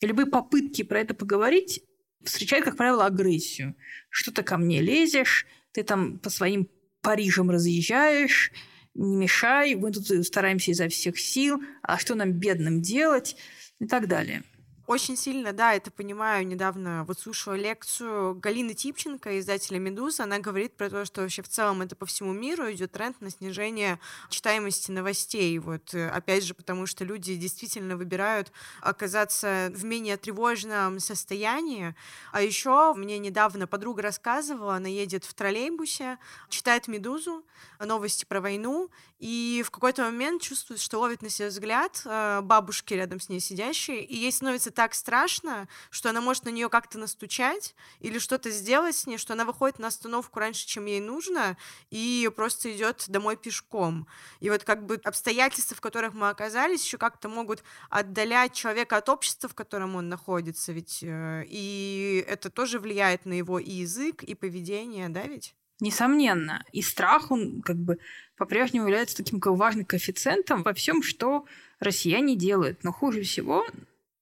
И 0.00 0.06
любые 0.06 0.26
попытки 0.26 0.82
про 0.82 1.00
это 1.00 1.14
поговорить 1.14 1.82
встречают, 2.24 2.64
как 2.64 2.76
правило, 2.76 3.06
агрессию. 3.06 3.74
Что 4.08 4.32
ты 4.32 4.42
ко 4.42 4.56
мне 4.56 4.80
лезешь, 4.80 5.46
ты 5.72 5.82
там 5.82 6.18
по 6.18 6.30
своим 6.30 6.68
Парижам 7.02 7.50
разъезжаешь, 7.50 8.52
не 8.94 9.16
мешай, 9.16 9.74
мы 9.74 9.92
тут 9.92 10.06
стараемся 10.26 10.72
изо 10.72 10.88
всех 10.88 11.18
сил, 11.18 11.62
а 11.82 11.98
что 11.98 12.14
нам 12.14 12.32
бедным 12.32 12.82
делать 12.82 13.36
и 13.78 13.86
так 13.86 14.08
далее. 14.08 14.42
Очень 14.90 15.16
сильно, 15.16 15.52
да, 15.52 15.72
это 15.72 15.92
понимаю. 15.92 16.44
Недавно 16.44 17.04
вот 17.04 17.20
слушала 17.20 17.54
лекцию 17.54 18.34
Галины 18.34 18.74
Типченко, 18.74 19.38
издателя 19.38 19.78
«Медуза». 19.78 20.24
Она 20.24 20.40
говорит 20.40 20.74
про 20.74 20.90
то, 20.90 21.04
что 21.04 21.20
вообще 21.20 21.42
в 21.42 21.48
целом 21.48 21.82
это 21.82 21.94
по 21.94 22.06
всему 22.06 22.32
миру 22.32 22.68
идет 22.72 22.90
тренд 22.90 23.20
на 23.20 23.30
снижение 23.30 24.00
читаемости 24.30 24.90
новостей. 24.90 25.56
Вот 25.60 25.94
э, 25.94 26.08
опять 26.08 26.42
же, 26.42 26.54
потому 26.54 26.86
что 26.86 27.04
люди 27.04 27.36
действительно 27.36 27.96
выбирают 27.96 28.50
оказаться 28.80 29.70
в 29.72 29.84
менее 29.84 30.16
тревожном 30.16 30.98
состоянии. 30.98 31.94
А 32.32 32.42
еще 32.42 32.92
мне 32.94 33.20
недавно 33.20 33.68
подруга 33.68 34.02
рассказывала, 34.02 34.74
она 34.74 34.88
едет 34.88 35.24
в 35.24 35.32
троллейбусе, 35.34 36.18
читает 36.48 36.88
«Медузу», 36.88 37.44
новости 37.78 38.24
про 38.24 38.40
войну, 38.40 38.90
и 39.20 39.62
в 39.66 39.70
какой-то 39.70 40.02
момент 40.02 40.40
чувствует, 40.40 40.80
что 40.80 40.98
ловит 40.98 41.20
на 41.20 41.28
себя 41.28 41.48
взгляд 41.48 42.00
э, 42.06 42.40
бабушки 42.42 42.94
рядом 42.94 43.20
с 43.20 43.28
ней 43.28 43.38
сидящей, 43.38 44.00
и 44.00 44.16
ей 44.16 44.32
становится 44.32 44.70
так 44.70 44.94
страшно, 44.94 45.68
что 45.90 46.08
она 46.08 46.22
может 46.22 46.46
на 46.46 46.48
нее 46.48 46.70
как-то 46.70 46.98
настучать 46.98 47.74
или 48.00 48.18
что-то 48.18 48.50
сделать 48.50 48.96
с 48.96 49.06
ней, 49.06 49.18
что 49.18 49.34
она 49.34 49.44
выходит 49.44 49.78
на 49.78 49.88
остановку 49.88 50.38
раньше, 50.38 50.66
чем 50.66 50.86
ей 50.86 51.00
нужно, 51.00 51.58
и 51.90 52.30
просто 52.34 52.74
идет 52.74 53.04
домой 53.08 53.36
пешком. 53.36 54.06
И 54.40 54.48
вот 54.48 54.64
как 54.64 54.86
бы 54.86 54.98
обстоятельства, 55.04 55.76
в 55.76 55.82
которых 55.82 56.14
мы 56.14 56.30
оказались, 56.30 56.82
еще 56.82 56.96
как-то 56.96 57.28
могут 57.28 57.62
отдалять 57.90 58.54
человека 58.54 58.96
от 58.96 59.10
общества, 59.10 59.50
в 59.50 59.54
котором 59.54 59.96
он 59.96 60.08
находится, 60.08 60.72
ведь 60.72 61.00
э, 61.02 61.44
и 61.46 62.24
это 62.26 62.48
тоже 62.48 62.78
влияет 62.78 63.26
на 63.26 63.34
его 63.34 63.58
и 63.58 63.70
язык, 63.70 64.22
и 64.22 64.34
поведение, 64.34 65.10
да, 65.10 65.24
ведь? 65.24 65.54
Несомненно. 65.80 66.64
И 66.72 66.82
страх, 66.82 67.30
он 67.30 67.62
как 67.62 67.76
бы 67.76 67.98
по-прежнему 68.36 68.86
является 68.86 69.16
таким 69.16 69.40
важным 69.40 69.84
коэффициентом 69.84 70.62
во 70.62 70.72
всем, 70.74 71.02
что 71.02 71.46
россияне 71.78 72.36
делают. 72.36 72.84
Но 72.84 72.92
хуже 72.92 73.22
всего 73.22 73.66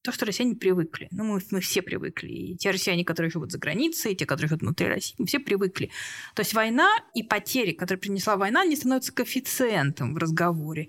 то, 0.03 0.13
что 0.13 0.27
россияне 0.27 0.55
привыкли. 0.55 1.09
Ну, 1.11 1.25
мы, 1.25 1.41
мы 1.51 1.61
все 1.61 1.83
привыкли. 1.83 2.29
И 2.29 2.57
те 2.57 2.71
россияне, 2.71 3.05
которые 3.05 3.31
живут 3.31 3.53
за 3.53 3.59
границей, 3.59 4.13
и 4.13 4.17
те, 4.17 4.27
которые 4.27 4.49
живут 4.49 4.63
внутри 4.63 4.87
России, 4.87 5.15
мы 5.19 5.27
все 5.27 5.39
привыкли. 5.39 5.91
То 6.35 6.41
есть 6.41 6.55
война 6.55 6.89
и 7.15 7.23
потери, 7.23 7.73
которые 7.73 8.01
принесла 8.01 8.37
война, 8.37 8.65
не 8.65 8.77
становятся 8.77 9.13
коэффициентом 9.13 10.15
в 10.15 10.19
разговоре 10.19 10.89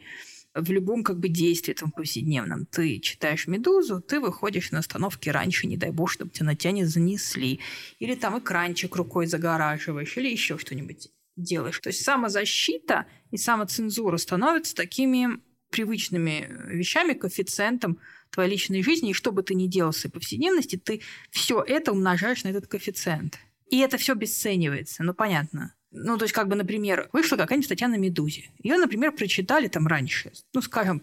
в 0.53 0.71
любом 0.71 1.03
как 1.03 1.19
бы 1.19 1.29
действии 1.29 1.73
там 1.73 1.91
повседневном. 1.91 2.65
Ты 2.65 2.99
читаешь 2.99 3.47
«Медузу», 3.47 4.01
ты 4.01 4.19
выходишь 4.19 4.71
на 4.71 4.79
остановке 4.79 5.31
раньше, 5.31 5.67
не 5.67 5.77
дай 5.77 5.91
бог, 5.91 6.11
чтобы 6.11 6.31
тебя 6.31 6.47
на 6.47 6.55
тебя 6.55 6.71
не 6.71 6.85
занесли. 6.85 7.59
Или 7.99 8.15
там 8.15 8.39
экранчик 8.39 8.95
рукой 8.95 9.27
загораживаешь, 9.27 10.17
или 10.17 10.29
еще 10.29 10.57
что-нибудь 10.57 11.09
делаешь. 11.35 11.79
То 11.79 11.89
есть 11.89 12.03
самозащита 12.03 13.05
и 13.31 13.37
самоцензура 13.37 14.17
становятся 14.17 14.75
такими 14.75 15.39
привычными 15.69 16.47
вещами, 16.67 17.13
коэффициентом 17.13 17.99
твоей 18.31 18.51
личной 18.51 18.83
жизни, 18.83 19.11
и 19.11 19.13
что 19.13 19.31
бы 19.31 19.43
ты 19.43 19.55
ни 19.55 19.67
делал 19.67 19.93
своей 19.93 20.13
повседневности, 20.13 20.77
ты 20.77 21.01
все 21.31 21.63
это 21.65 21.91
умножаешь 21.91 22.43
на 22.43 22.49
этот 22.49 22.67
коэффициент. 22.67 23.39
И 23.69 23.79
это 23.79 23.97
все 23.97 24.13
обесценивается, 24.13 25.03
ну 25.03 25.13
понятно. 25.13 25.75
Ну, 25.91 26.17
то 26.17 26.25
есть, 26.25 26.33
как 26.33 26.47
бы, 26.47 26.55
например, 26.55 27.09
вышла 27.13 27.35
какая-нибудь 27.35 27.65
статья 27.65 27.87
на 27.87 27.95
«Медузе». 27.95 28.49
Ее, 28.61 28.77
например, 28.77 29.11
прочитали 29.11 29.67
там 29.67 29.87
раньше, 29.87 30.31
ну, 30.53 30.61
скажем, 30.61 31.01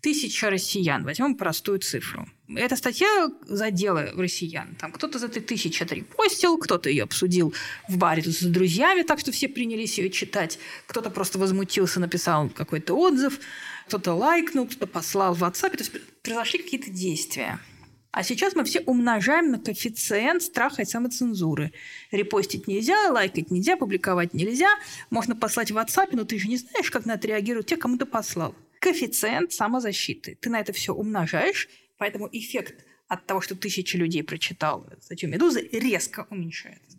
тысяча 0.00 0.50
россиян. 0.50 1.04
Возьмем 1.04 1.36
простую 1.36 1.78
цифру. 1.78 2.28
Эта 2.48 2.76
статья 2.76 3.28
задела 3.46 4.12
россиян. 4.16 4.74
Там 4.78 4.92
кто-то 4.92 5.18
за 5.18 5.26
этой 5.26 5.40
тысячи 5.40 5.82
отрепостил, 5.82 6.58
кто-то 6.58 6.90
ее 6.90 7.04
обсудил 7.04 7.54
в 7.88 7.96
баре 7.96 8.22
с 8.22 8.42
друзьями, 8.42 9.02
так 9.02 9.20
что 9.20 9.32
все 9.32 9.48
принялись 9.48 9.98
ее 9.98 10.10
читать. 10.10 10.58
Кто-то 10.86 11.08
просто 11.08 11.38
возмутился, 11.38 12.00
написал 12.00 12.50
какой-то 12.50 12.94
отзыв, 12.94 13.40
кто-то 13.86 14.12
лайкнул, 14.12 14.66
кто-то 14.66 14.86
послал 14.86 15.34
в 15.34 15.42
WhatsApp. 15.42 15.70
То 15.70 15.78
есть 15.78 15.92
произошли 16.22 16.62
какие-то 16.62 16.90
действия. 16.90 17.60
А 18.14 18.22
сейчас 18.22 18.54
мы 18.54 18.62
все 18.62 18.78
умножаем 18.78 19.50
на 19.50 19.58
коэффициент 19.58 20.40
страха 20.40 20.82
и 20.82 20.84
самоцензуры. 20.84 21.72
Репостить 22.12 22.68
нельзя, 22.68 23.10
лайкать 23.10 23.50
нельзя, 23.50 23.76
публиковать 23.76 24.34
нельзя. 24.34 24.68
Можно 25.10 25.34
послать 25.34 25.72
в 25.72 25.76
WhatsApp, 25.76 26.10
но 26.12 26.24
ты 26.24 26.38
же 26.38 26.46
не 26.46 26.56
знаешь, 26.56 26.92
как 26.92 27.06
на 27.06 27.14
это 27.14 27.26
реагируют 27.26 27.66
те, 27.66 27.76
кому 27.76 27.98
ты 27.98 28.06
послал. 28.06 28.54
Коэффициент 28.78 29.52
самозащиты. 29.52 30.38
Ты 30.40 30.48
на 30.48 30.60
это 30.60 30.72
все 30.72 30.94
умножаешь, 30.94 31.68
поэтому 31.98 32.28
эффект 32.30 32.84
от 33.08 33.26
того, 33.26 33.40
что 33.40 33.56
тысячи 33.56 33.96
людей 33.96 34.22
прочитал 34.22 34.86
статью 35.00 35.28
«Медузы», 35.28 35.68
резко 35.72 36.28
уменьшается. 36.30 36.98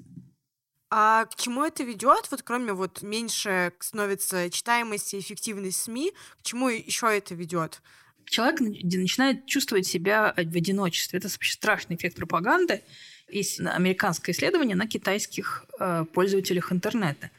А 0.89 1.25
к 1.27 1.35
чему 1.35 1.63
это 1.63 1.83
ведет? 1.83 2.29
Вот 2.29 2.43
кроме 2.43 2.73
вот 2.73 3.01
меньше 3.03 3.71
становится 3.79 4.49
читаемости 4.49 5.17
эффективность 5.17 5.81
СМИ, 5.81 6.11
к 6.41 6.43
чему 6.43 6.67
еще 6.67 7.07
это 7.07 7.35
ведет? 7.35 7.81
Человек 8.25 8.59
начинает 8.59 9.45
чувствовать 9.45 9.87
себя 9.87 10.33
в 10.35 10.55
одиночестве. 10.55 11.19
Это 11.19 11.27
вообще 11.27 11.53
страшный 11.53 11.95
эффект 11.95 12.17
пропаганды. 12.17 12.81
Есть 13.29 13.59
американское 13.59 14.35
исследование 14.35 14.75
на 14.75 14.87
китайских 14.87 15.65
э, 15.79 16.05
пользователях 16.13 16.71
интернета. 16.71 17.31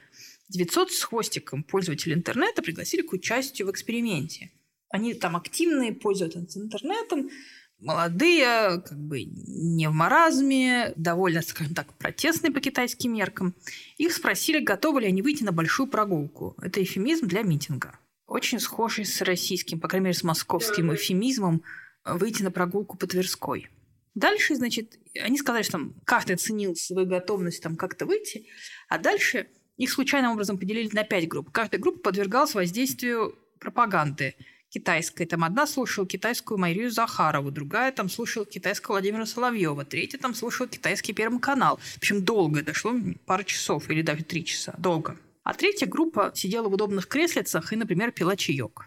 900 0.49 0.93
с 0.93 1.03
хвостиком 1.03 1.63
пользователей 1.63 2.15
интернета 2.15 2.63
пригласили 2.63 3.03
к 3.03 3.13
участию 3.13 3.69
в 3.69 3.71
эксперименте. 3.71 4.51
Они 4.91 5.15
там 5.15 5.37
активные, 5.37 5.93
пользуются 5.93 6.59
интернетом, 6.59 7.31
молодые, 7.79 8.81
как 8.83 8.99
бы 8.99 9.25
не 9.25 9.89
в 9.89 9.93
маразме, 9.93 10.93
довольно, 10.97 11.43
скажем 11.43 11.75
так, 11.75 11.93
протестные 11.95 12.53
по 12.53 12.61
китайским 12.61 13.13
меркам. 13.13 13.55
Их 13.99 14.13
спросили, 14.13 14.61
готовы 14.61 15.03
ли 15.03 15.09
они 15.09 15.23
выйти 15.23 15.43
на 15.43 15.53
большую 15.53 15.89
прогулку. 15.89 16.57
Это 16.63 16.83
эфемизм 16.83 17.27
для 17.27 17.43
митинга 17.43 17.99
очень 18.27 18.61
схожий 18.61 19.05
с 19.05 19.21
российским, 19.23 19.81
по 19.81 19.89
крайней 19.89 20.07
мере, 20.07 20.19
с 20.19 20.25
московским 20.25 20.95
эфемизмом 20.95 21.63
выйти 22.05 22.43
на 22.43 22.51
прогулку 22.51 22.97
по 22.97 23.07
Тверской. 23.07 23.69
Дальше, 24.15 24.55
значит, 24.57 24.99
они 25.15 25.39
сказали, 25.39 25.63
что 25.63 25.73
там 25.73 25.95
каждый 26.05 26.37
оценил 26.37 26.75
свою 26.75 27.07
готовность 27.07 27.63
там 27.63 27.77
как-то 27.77 28.07
выйти, 28.07 28.47
а 28.89 28.99
дальше 28.99 29.49
их 29.77 29.91
случайным 29.91 30.33
образом 30.33 30.59
поделили 30.59 30.89
на 30.95 31.05
пять 31.05 31.29
групп. 31.29 31.51
Каждая 31.51 31.81
группа 31.81 31.99
подвергалась 32.01 32.55
воздействию 32.55 33.37
пропаганды 33.61 34.35
китайской. 34.71 35.27
Там 35.27 35.45
одна 35.45 35.67
слушала 35.67 36.07
китайскую 36.07 36.59
Марию 36.59 36.91
Захарову, 36.91 37.51
другая 37.51 37.93
там 37.93 38.09
слушала 38.09 38.47
китайского 38.47 38.95
Владимира 38.95 39.27
Соловьева, 39.27 39.85
третья 39.85 40.19
там 40.19 40.35
слушала 40.35 40.69
китайский 40.69 41.13
Первый 41.13 41.41
канал. 41.41 41.79
В 41.79 41.99
общем, 41.99 42.25
долго 42.25 42.63
дошло, 42.63 42.95
пару 43.27 43.45
часов 43.45 43.91
или 43.91 44.03
даже 44.03 44.25
три 44.25 44.45
часа. 44.45 44.75
Долго. 44.79 45.19
А 45.47 45.55
третья 45.55 45.87
группа 45.87 46.33
сидела 46.35 46.69
в 46.69 46.73
удобных 46.73 47.07
креслицах 47.07 47.73
и, 47.73 47.77
например, 47.77 48.11
пила 48.11 48.35
чаек. 48.35 48.87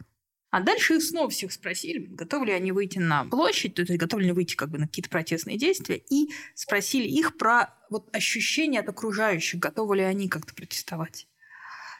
А 0.50 0.60
дальше 0.60 0.96
их 0.96 1.04
снова 1.04 1.30
всех 1.30 1.54
спросили, 1.54 2.00
готовы 2.00 2.48
ли 2.48 2.52
они 2.52 2.74
выйти 2.74 3.00
на 3.00 3.24
площадь, 3.24 3.76
то 3.76 3.82
есть 3.82 3.96
готовы 3.96 4.24
ли 4.24 4.34
выйти 4.34 4.58
как 4.58 4.70
бы 4.70 4.78
на 4.78 4.86
какие-то 4.86 5.10
протестные 5.10 5.58
действия, 5.58 5.96
и 6.10 6.28
спросили 6.56 7.08
их 7.08 7.38
про 7.38 7.74
вот 7.90 8.14
ощущения 8.14 8.82
от 8.82 8.90
окружающих, 8.90 9.58
готовы 9.58 9.96
ли 9.96 10.04
они 10.04 10.28
как-то 10.28 10.54
протестовать. 10.54 11.30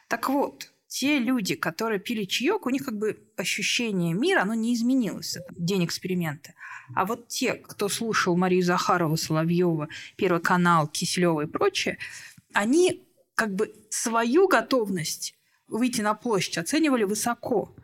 Так 0.08 0.28
вот, 0.28 0.70
те 0.88 1.18
люди, 1.18 1.54
которые 1.54 1.98
пили 1.98 2.24
чаек, 2.24 2.66
у 2.66 2.70
них 2.70 2.84
как 2.84 2.98
бы 2.98 3.18
ощущение 3.38 4.12
мира, 4.12 4.42
оно 4.42 4.52
не 4.52 4.74
изменилось, 4.74 5.36
это 5.36 5.54
день 5.56 5.86
эксперимента. 5.86 6.52
А 6.94 7.06
вот 7.06 7.28
те, 7.28 7.54
кто 7.54 7.88
слушал 7.88 8.36
Марию 8.36 8.62
Захарову, 8.62 9.16
Соловьева, 9.16 9.88
Первый 10.16 10.42
канал, 10.42 10.86
Киселева 10.86 11.40
и 11.40 11.46
прочее, 11.46 11.96
они 12.52 13.06
как 13.40 13.54
бы 13.54 13.72
свою 13.88 14.48
готовность 14.48 15.34
выйти 15.66 16.02
на 16.02 16.12
площадь 16.12 16.58
оценивали 16.58 17.04
высоко, 17.04 17.74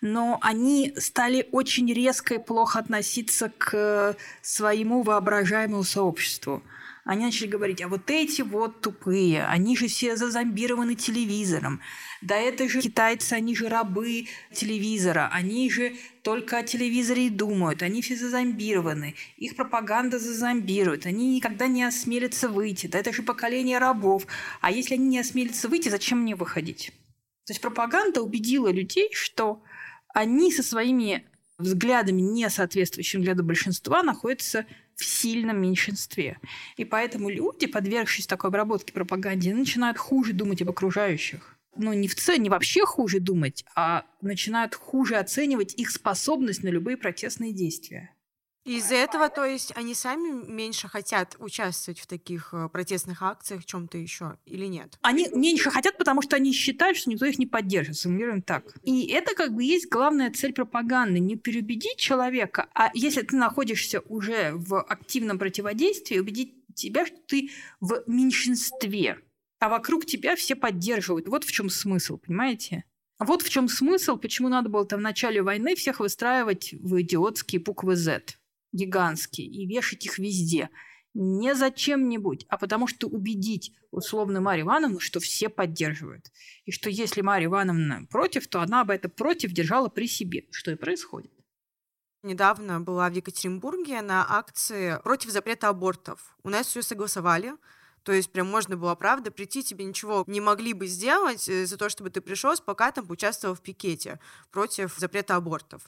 но 0.00 0.38
они 0.40 0.94
стали 0.96 1.46
очень 1.52 1.92
резко 1.92 2.36
и 2.36 2.38
плохо 2.38 2.78
относиться 2.78 3.52
к 3.58 4.16
своему 4.40 5.02
воображаемому 5.02 5.84
сообществу. 5.84 6.62
Они 7.04 7.24
начали 7.24 7.48
говорить, 7.48 7.82
а 7.82 7.88
вот 7.88 8.10
эти 8.10 8.42
вот 8.42 8.80
тупые, 8.80 9.44
они 9.46 9.76
же 9.76 9.88
все 9.88 10.14
зазомбированы 10.16 10.94
телевизором. 10.94 11.80
Да 12.20 12.36
это 12.36 12.68
же 12.68 12.80
китайцы, 12.80 13.32
они 13.32 13.56
же 13.56 13.68
рабы 13.68 14.28
телевизора, 14.52 15.28
они 15.32 15.68
же 15.68 15.96
только 16.22 16.58
о 16.58 16.62
телевизоре 16.62 17.26
и 17.26 17.30
думают, 17.30 17.82
они 17.82 18.02
все 18.02 18.14
зазомбированы, 18.14 19.16
их 19.36 19.56
пропаганда 19.56 20.20
зазомбирует, 20.20 21.04
они 21.06 21.34
никогда 21.34 21.66
не 21.66 21.82
осмелятся 21.82 22.48
выйти, 22.48 22.86
да 22.86 23.00
это 23.00 23.12
же 23.12 23.24
поколение 23.24 23.78
рабов, 23.78 24.24
а 24.60 24.70
если 24.70 24.94
они 24.94 25.08
не 25.08 25.18
осмелятся 25.18 25.68
выйти, 25.68 25.88
зачем 25.88 26.20
мне 26.20 26.36
выходить? 26.36 26.92
То 27.46 27.50
есть 27.50 27.60
пропаганда 27.60 28.22
убедила 28.22 28.70
людей, 28.70 29.10
что 29.12 29.64
они 30.14 30.52
со 30.52 30.62
своими 30.62 31.26
взглядами, 31.58 32.20
не 32.20 32.48
соответствующими 32.48 33.22
взгляду 33.22 33.42
большинства, 33.42 34.04
находятся 34.04 34.66
в 35.02 35.06
сильном 35.06 35.60
меньшинстве. 35.60 36.38
И 36.76 36.84
поэтому 36.84 37.28
люди, 37.28 37.66
подвергшись 37.66 38.26
такой 38.26 38.48
обработке 38.48 38.92
пропаганде, 38.92 39.54
начинают 39.54 39.98
хуже 39.98 40.32
думать 40.32 40.62
об 40.62 40.70
окружающих 40.70 41.58
ну, 41.76 41.92
не 41.92 42.08
в 42.08 42.14
целом, 42.14 42.42
не 42.42 42.50
вообще 42.50 42.84
хуже 42.84 43.18
думать, 43.18 43.64
а 43.74 44.04
начинают 44.20 44.74
хуже 44.74 45.16
оценивать 45.16 45.74
их 45.74 45.90
способность 45.90 46.62
на 46.62 46.68
любые 46.68 46.96
протестные 46.96 47.52
действия. 47.52 48.14
Из-за 48.64 48.94
этого, 48.94 49.28
то 49.28 49.44
есть, 49.44 49.72
они 49.74 49.92
сами 49.92 50.46
меньше 50.46 50.86
хотят 50.86 51.34
участвовать 51.40 51.98
в 51.98 52.06
таких 52.06 52.50
э, 52.52 52.68
протестных 52.68 53.20
акциях, 53.20 53.64
чем-то 53.64 53.98
еще, 53.98 54.38
или 54.46 54.66
нет? 54.66 54.98
Они 55.02 55.28
меньше 55.34 55.70
хотят, 55.70 55.98
потому 55.98 56.22
что 56.22 56.36
они 56.36 56.52
считают, 56.52 56.96
что 56.96 57.10
никто 57.10 57.26
их 57.26 57.40
не 57.40 57.46
поддержит, 57.46 57.96
сформулируем 57.96 58.40
так. 58.40 58.62
И 58.84 59.08
это 59.08 59.34
как 59.34 59.52
бы 59.52 59.64
есть 59.64 59.88
главная 59.90 60.30
цель 60.30 60.52
пропаганды, 60.52 61.18
не 61.18 61.34
переубедить 61.34 61.96
человека, 61.96 62.68
а 62.72 62.90
если 62.94 63.22
ты 63.22 63.34
находишься 63.36 64.00
уже 64.08 64.52
в 64.54 64.80
активном 64.80 65.40
противодействии, 65.40 66.18
убедить 66.18 66.54
тебя, 66.74 67.04
что 67.04 67.16
ты 67.26 67.50
в 67.80 68.04
меньшинстве, 68.06 69.18
а 69.58 69.68
вокруг 69.68 70.06
тебя 70.06 70.36
все 70.36 70.54
поддерживают. 70.54 71.26
Вот 71.26 71.44
в 71.44 71.50
чем 71.50 71.68
смысл, 71.68 72.16
понимаете? 72.16 72.84
Вот 73.18 73.42
в 73.42 73.48
чем 73.48 73.68
смысл, 73.68 74.16
почему 74.16 74.48
надо 74.48 74.68
было 74.68 74.84
там 74.84 75.00
в 75.00 75.02
начале 75.02 75.42
войны 75.42 75.74
всех 75.76 76.00
выстраивать 76.00 76.72
в 76.72 77.00
идиотские 77.00 77.60
буквы 77.60 77.94
Z, 77.94 78.22
гигантские, 78.72 79.46
и 79.46 79.66
вешать 79.66 80.04
их 80.04 80.18
везде. 80.18 80.70
не 81.14 81.54
за 81.54 81.70
чем-нибудь, 81.70 82.46
а 82.48 82.56
потому 82.56 82.86
что 82.86 83.06
убедить 83.06 83.74
условно 83.90 84.40
Марию 84.40 84.64
Ивановну, 84.64 84.98
что 84.98 85.20
все 85.20 85.48
поддерживают. 85.50 86.32
И 86.64 86.72
что 86.72 86.88
если 86.88 87.20
Мария 87.20 87.48
Ивановна 87.48 88.06
против, 88.10 88.48
то 88.48 88.62
она 88.62 88.84
бы 88.84 88.94
это 88.94 89.08
против 89.08 89.52
держала 89.52 89.88
при 89.88 90.08
себе, 90.08 90.46
что 90.50 90.70
и 90.70 90.74
происходит. 90.74 91.30
Недавно 92.22 92.80
была 92.80 93.10
в 93.10 93.14
Екатеринбурге 93.14 94.00
на 94.00 94.24
акции 94.38 94.98
против 95.02 95.30
запрета 95.30 95.68
абортов. 95.68 96.36
У 96.44 96.50
нас 96.50 96.66
все 96.68 96.80
согласовали, 96.80 97.52
то 98.02 98.12
есть 98.12 98.30
прям 98.30 98.48
можно 98.48 98.76
было, 98.76 98.94
правда, 98.94 99.30
прийти, 99.30 99.62
тебе 99.62 99.84
ничего 99.84 100.24
не 100.26 100.40
могли 100.40 100.72
бы 100.72 100.86
сделать 100.86 101.48
э, 101.48 101.66
за 101.66 101.76
то, 101.76 101.88
чтобы 101.88 102.10
ты 102.10 102.20
пришел 102.20 102.54
с 102.54 102.60
плакатом, 102.60 103.06
поучаствовал 103.06 103.54
в 103.54 103.60
пикете 103.60 104.18
против 104.50 104.96
запрета 104.98 105.36
абортов. 105.36 105.82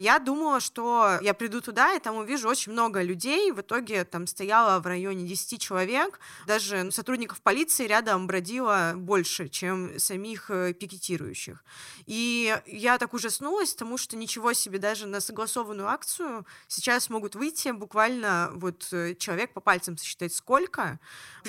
Я 0.00 0.18
думала, 0.18 0.60
что 0.60 1.18
я 1.22 1.34
приду 1.34 1.60
туда, 1.60 1.94
и 1.94 2.00
там 2.00 2.16
увижу 2.16 2.48
очень 2.48 2.72
много 2.72 3.02
людей. 3.02 3.52
В 3.52 3.60
итоге 3.60 4.04
там 4.04 4.26
стояло 4.26 4.80
в 4.80 4.86
районе 4.86 5.26
10 5.26 5.60
человек. 5.60 6.20
Даже 6.46 6.90
сотрудников 6.90 7.40
полиции 7.42 7.86
рядом 7.86 8.26
бродило 8.26 8.94
больше, 8.96 9.48
чем 9.48 9.98
самих 9.98 10.50
э, 10.50 10.72
пикетирующих. 10.72 11.62
И 12.06 12.56
я 12.66 12.98
так 12.98 13.12
ужаснулась, 13.12 13.72
потому 13.72 13.98
что 13.98 14.16
ничего 14.16 14.52
себе, 14.52 14.78
даже 14.78 15.06
на 15.06 15.20
согласованную 15.20 15.88
акцию 15.88 16.46
сейчас 16.66 17.10
могут 17.10 17.34
выйти 17.34 17.70
буквально 17.70 18.50
вот 18.54 18.88
э, 18.92 19.14
человек 19.16 19.52
по 19.52 19.60
пальцам 19.60 19.98
сосчитать 19.98 20.32
сколько, 20.32 20.98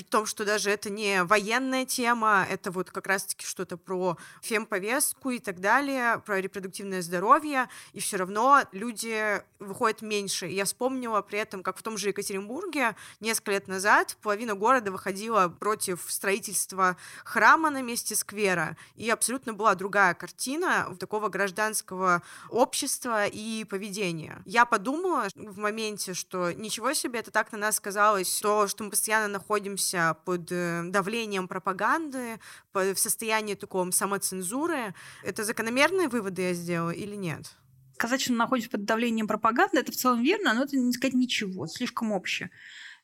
том, 0.09 0.25
что 0.25 0.45
даже 0.45 0.69
это 0.69 0.89
не 0.89 1.23
военная 1.23 1.85
тема, 1.85 2.45
это 2.49 2.71
вот 2.71 2.91
как 2.91 3.07
раз-таки 3.07 3.45
что-то 3.45 3.77
про 3.77 4.17
фемповестку 4.41 5.29
и 5.31 5.39
так 5.39 5.59
далее, 5.59 6.21
про 6.25 6.41
репродуктивное 6.41 7.01
здоровье, 7.01 7.69
и 7.93 7.99
все 7.99 8.17
равно 8.17 8.63
люди 8.71 9.41
выходят 9.59 10.01
меньше. 10.01 10.47
Я 10.47 10.65
вспомнила 10.65 11.21
при 11.21 11.39
этом, 11.39 11.63
как 11.63 11.77
в 11.77 11.83
том 11.83 11.97
же 11.97 12.09
Екатеринбурге 12.09 12.95
несколько 13.19 13.51
лет 13.51 13.67
назад 13.67 14.17
половина 14.21 14.55
города 14.55 14.91
выходила 14.91 15.47
против 15.47 16.05
строительства 16.07 16.97
храма 17.23 17.69
на 17.69 17.81
месте 17.81 18.15
сквера, 18.15 18.75
и 18.95 19.09
абсолютно 19.09 19.53
была 19.53 19.75
другая 19.75 20.13
картина 20.13 20.95
такого 20.99 21.29
гражданского 21.29 22.21
общества 22.49 23.27
и 23.27 23.63
поведения. 23.65 24.41
Я 24.45 24.65
подумала 24.65 25.27
в 25.35 25.57
моменте, 25.57 26.13
что 26.13 26.51
ничего 26.51 26.93
себе, 26.93 27.19
это 27.19 27.31
так 27.31 27.51
на 27.51 27.57
нас 27.57 27.75
сказалось, 27.75 28.39
то, 28.39 28.67
что 28.67 28.83
мы 28.83 28.89
постоянно 28.89 29.27
находимся 29.27 29.98
находишься 29.99 30.13
под 30.13 30.51
э, 30.51 30.83
давлением 30.85 31.47
пропаганды, 31.47 32.39
в 32.73 32.99
состоянии 32.99 33.55
таком 33.55 33.91
самоцензуры. 33.91 34.93
Это 35.23 35.43
закономерные 35.43 36.07
выводы 36.07 36.41
я 36.41 36.53
сделала 36.53 36.91
или 36.91 37.15
нет? 37.15 37.55
Сказать, 37.95 38.21
что 38.21 38.33
находишься 38.33 38.71
под 38.71 38.85
давлением 38.85 39.27
пропаганды, 39.27 39.77
это 39.77 39.91
в 39.91 39.95
целом 39.95 40.23
верно, 40.23 40.53
но 40.53 40.63
это 40.63 40.77
не 40.77 40.93
сказать 40.93 41.15
ничего, 41.15 41.67
слишком 41.67 42.11
общее. 42.11 42.49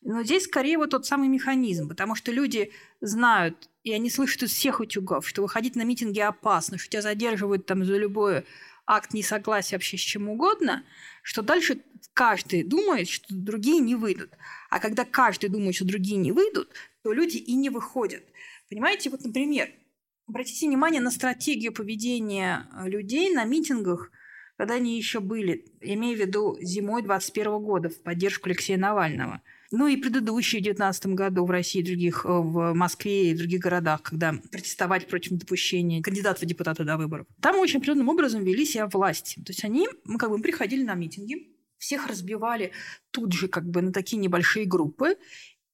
Но 0.02 0.24
здесь 0.24 0.44
скорее 0.44 0.78
вот 0.78 0.92
тот 0.92 1.06
самый 1.06 1.28
механизм, 1.28 1.90
потому 1.90 2.16
что 2.16 2.32
люди 2.32 2.72
знают, 3.02 3.70
и 3.84 3.92
они 3.92 4.10
слышат 4.10 4.44
из 4.44 4.52
всех 4.52 4.80
утюгов, 4.80 5.28
что 5.28 5.42
выходить 5.42 5.76
на 5.76 5.84
митинги 5.84 6.20
опасно, 6.20 6.78
что 6.78 6.90
тебя 6.90 7.02
задерживают 7.02 7.66
там 7.66 7.84
за 7.84 7.98
любой 7.98 8.46
акт 8.88 9.14
несогласия 9.14 9.76
вообще 9.76 9.98
с 9.98 10.02
чем 10.02 10.30
угодно, 10.30 10.84
что 11.22 11.42
дальше 11.42 11.82
каждый 12.14 12.64
думает, 12.64 13.10
что 13.10 13.34
другие 13.34 13.80
не 13.80 13.96
выйдут. 13.96 14.32
А 14.70 14.80
когда 14.80 15.06
каждый 15.06 15.50
думает, 15.50 15.76
что 15.76 15.86
другие 15.86 16.18
не 16.18 16.32
выйдут, 16.32 16.72
то 17.04 17.12
люди 17.12 17.38
и 17.38 17.56
не 17.56 17.70
выходят. 17.70 18.24
Понимаете, 18.70 19.10
вот, 19.10 19.24
например, 19.24 19.70
обратите 20.28 20.68
внимание 20.68 21.02
на 21.02 21.12
стратегию 21.12 21.74
поведения 21.74 22.68
э, 22.74 22.90
людей 22.90 23.34
на 23.34 23.44
митингах, 23.44 24.12
когда 24.58 24.76
они 24.76 24.98
еще 24.98 25.20
были, 25.20 25.66
имею 25.82 26.18
в 26.18 26.22
виду 26.22 26.58
зимой 26.62 27.04
21 27.04 27.60
года 27.60 27.90
в 27.90 28.02
поддержку 28.02 28.50
Алексея 28.50 28.78
Навального. 28.78 29.42
Ну 29.72 29.88
и 29.88 29.98
предыдущие 29.98 30.62
в 30.62 30.64
2019 30.64 31.08
году 31.08 31.46
в 31.46 31.52
России, 31.52 31.82
других, 31.82 32.26
э, 32.26 32.30
в 32.30 32.74
Москве 32.74 33.32
и 33.32 33.34
в 33.34 33.38
других 33.38 33.62
городах, 33.62 34.04
когда 34.04 34.34
протестовать 34.52 35.08
против 35.08 35.34
допущения 35.34 36.02
кандидатов 36.02 36.44
в 36.44 36.46
депутаты 36.46 36.84
до 36.84 36.98
выборов. 36.98 37.28
Там 37.42 37.58
очень 37.58 37.78
определенным 37.78 38.10
образом 38.10 38.44
вели 38.44 38.66
себя 38.66 38.88
власти. 38.88 39.36
То 39.36 39.52
есть 39.52 39.64
они 39.64 39.88
мы 40.04 40.18
как 40.18 40.30
бы 40.30 40.40
приходили 40.40 40.84
на 40.84 40.94
митинги, 40.94 41.56
всех 41.78 42.08
разбивали 42.08 42.72
тут 43.12 43.34
же 43.34 43.48
как 43.48 43.70
бы 43.70 43.82
на 43.82 43.92
такие 43.92 44.18
небольшие 44.18 44.66
группы 44.66 45.18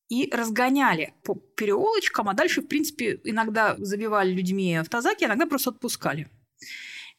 и 0.09 0.29
разгоняли 0.31 1.13
по 1.23 1.35
переулочкам, 1.35 2.27
а 2.27 2.33
дальше, 2.33 2.61
в 2.61 2.67
принципе, 2.67 3.19
иногда 3.23 3.75
забивали 3.77 4.33
людьми 4.33 4.75
автозаки, 4.75 5.23
иногда 5.23 5.45
просто 5.45 5.69
отпускали. 5.69 6.27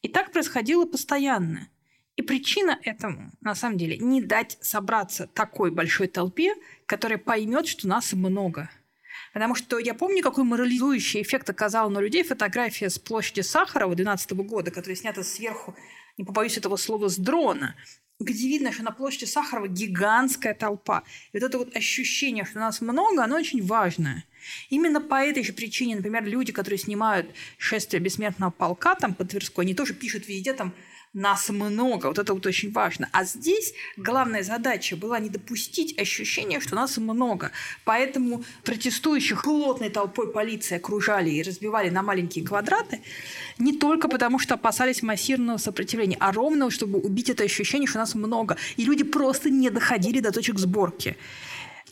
И 0.03 0.09
так 0.09 0.31
происходило 0.31 0.85
постоянно. 0.85 1.69
И 2.15 2.21
причина 2.21 2.79
этому, 2.83 3.31
на 3.41 3.55
самом 3.55 3.77
деле, 3.77 3.97
не 3.97 4.21
дать 4.21 4.57
собраться 4.61 5.27
такой 5.27 5.71
большой 5.71 6.07
толпе, 6.07 6.53
которая 6.85 7.17
поймет, 7.17 7.67
что 7.67 7.87
нас 7.87 8.13
много. 8.13 8.69
Потому 9.33 9.55
что 9.55 9.79
я 9.79 9.95
помню, 9.95 10.21
какой 10.21 10.43
морализующий 10.43 11.21
эффект 11.23 11.49
оказала 11.49 11.89
на 11.89 11.99
людей 11.99 12.23
фотография 12.23 12.89
с 12.89 12.99
площади 12.99 13.41
Сахарова 13.41 13.95
2012 13.95 14.31
года, 14.47 14.69
которая 14.69 14.95
снята 14.95 15.23
сверху, 15.23 15.75
не 16.17 16.23
побоюсь 16.23 16.57
этого 16.57 16.75
слова, 16.75 17.09
с 17.09 17.17
дрона 17.17 17.75
где 18.19 18.47
видно, 18.47 18.71
что 18.71 18.83
на 18.83 18.91
площади 18.91 19.25
Сахарова 19.25 19.67
гигантская 19.67 20.53
толпа. 20.53 21.03
И 21.31 21.37
вот 21.37 21.43
это 21.43 21.57
вот 21.57 21.75
ощущение, 21.75 22.45
что 22.45 22.59
нас 22.59 22.81
много, 22.81 23.23
оно 23.23 23.35
очень 23.35 23.65
важное. 23.65 24.23
Именно 24.69 25.01
по 25.01 25.15
этой 25.15 25.43
же 25.43 25.53
причине, 25.53 25.95
например, 25.95 26.25
люди, 26.25 26.51
которые 26.51 26.77
снимают 26.77 27.27
шествие 27.57 28.01
бессмертного 28.01 28.51
полка 28.51 28.95
там 28.95 29.13
по 29.13 29.25
Тверской, 29.25 29.65
они 29.65 29.73
тоже 29.73 29.93
пишут 29.93 30.27
везде 30.27 30.53
там 30.53 30.73
нас 31.13 31.49
много, 31.49 32.07
вот 32.07 32.17
это 32.17 32.33
вот 32.33 32.45
очень 32.45 32.71
важно. 32.71 33.07
А 33.11 33.23
здесь 33.23 33.73
главная 33.97 34.43
задача 34.43 34.95
была 34.95 35.19
не 35.19 35.29
допустить 35.29 35.97
ощущения, 35.99 36.59
что 36.59 36.75
нас 36.75 36.97
много. 36.97 37.51
Поэтому 37.85 38.43
протестующих 38.63 39.43
плотной 39.43 39.89
толпой 39.89 40.31
полиции 40.31 40.75
окружали 40.75 41.29
и 41.29 41.43
разбивали 41.43 41.89
на 41.89 42.01
маленькие 42.01 42.45
квадраты, 42.45 43.01
не 43.59 43.77
только 43.77 44.07
потому, 44.07 44.39
что 44.39 44.55
опасались 44.55 45.03
массированного 45.03 45.57
сопротивления, 45.57 46.17
а 46.19 46.31
ровно, 46.31 46.71
чтобы 46.71 46.99
убить 46.99 47.29
это 47.29 47.43
ощущение, 47.43 47.87
что 47.87 47.99
нас 47.99 48.15
много. 48.15 48.57
И 48.77 48.83
люди 48.83 49.03
просто 49.03 49.49
не 49.49 49.69
доходили 49.69 50.19
до 50.19 50.31
точек 50.31 50.57
сборки. 50.57 51.15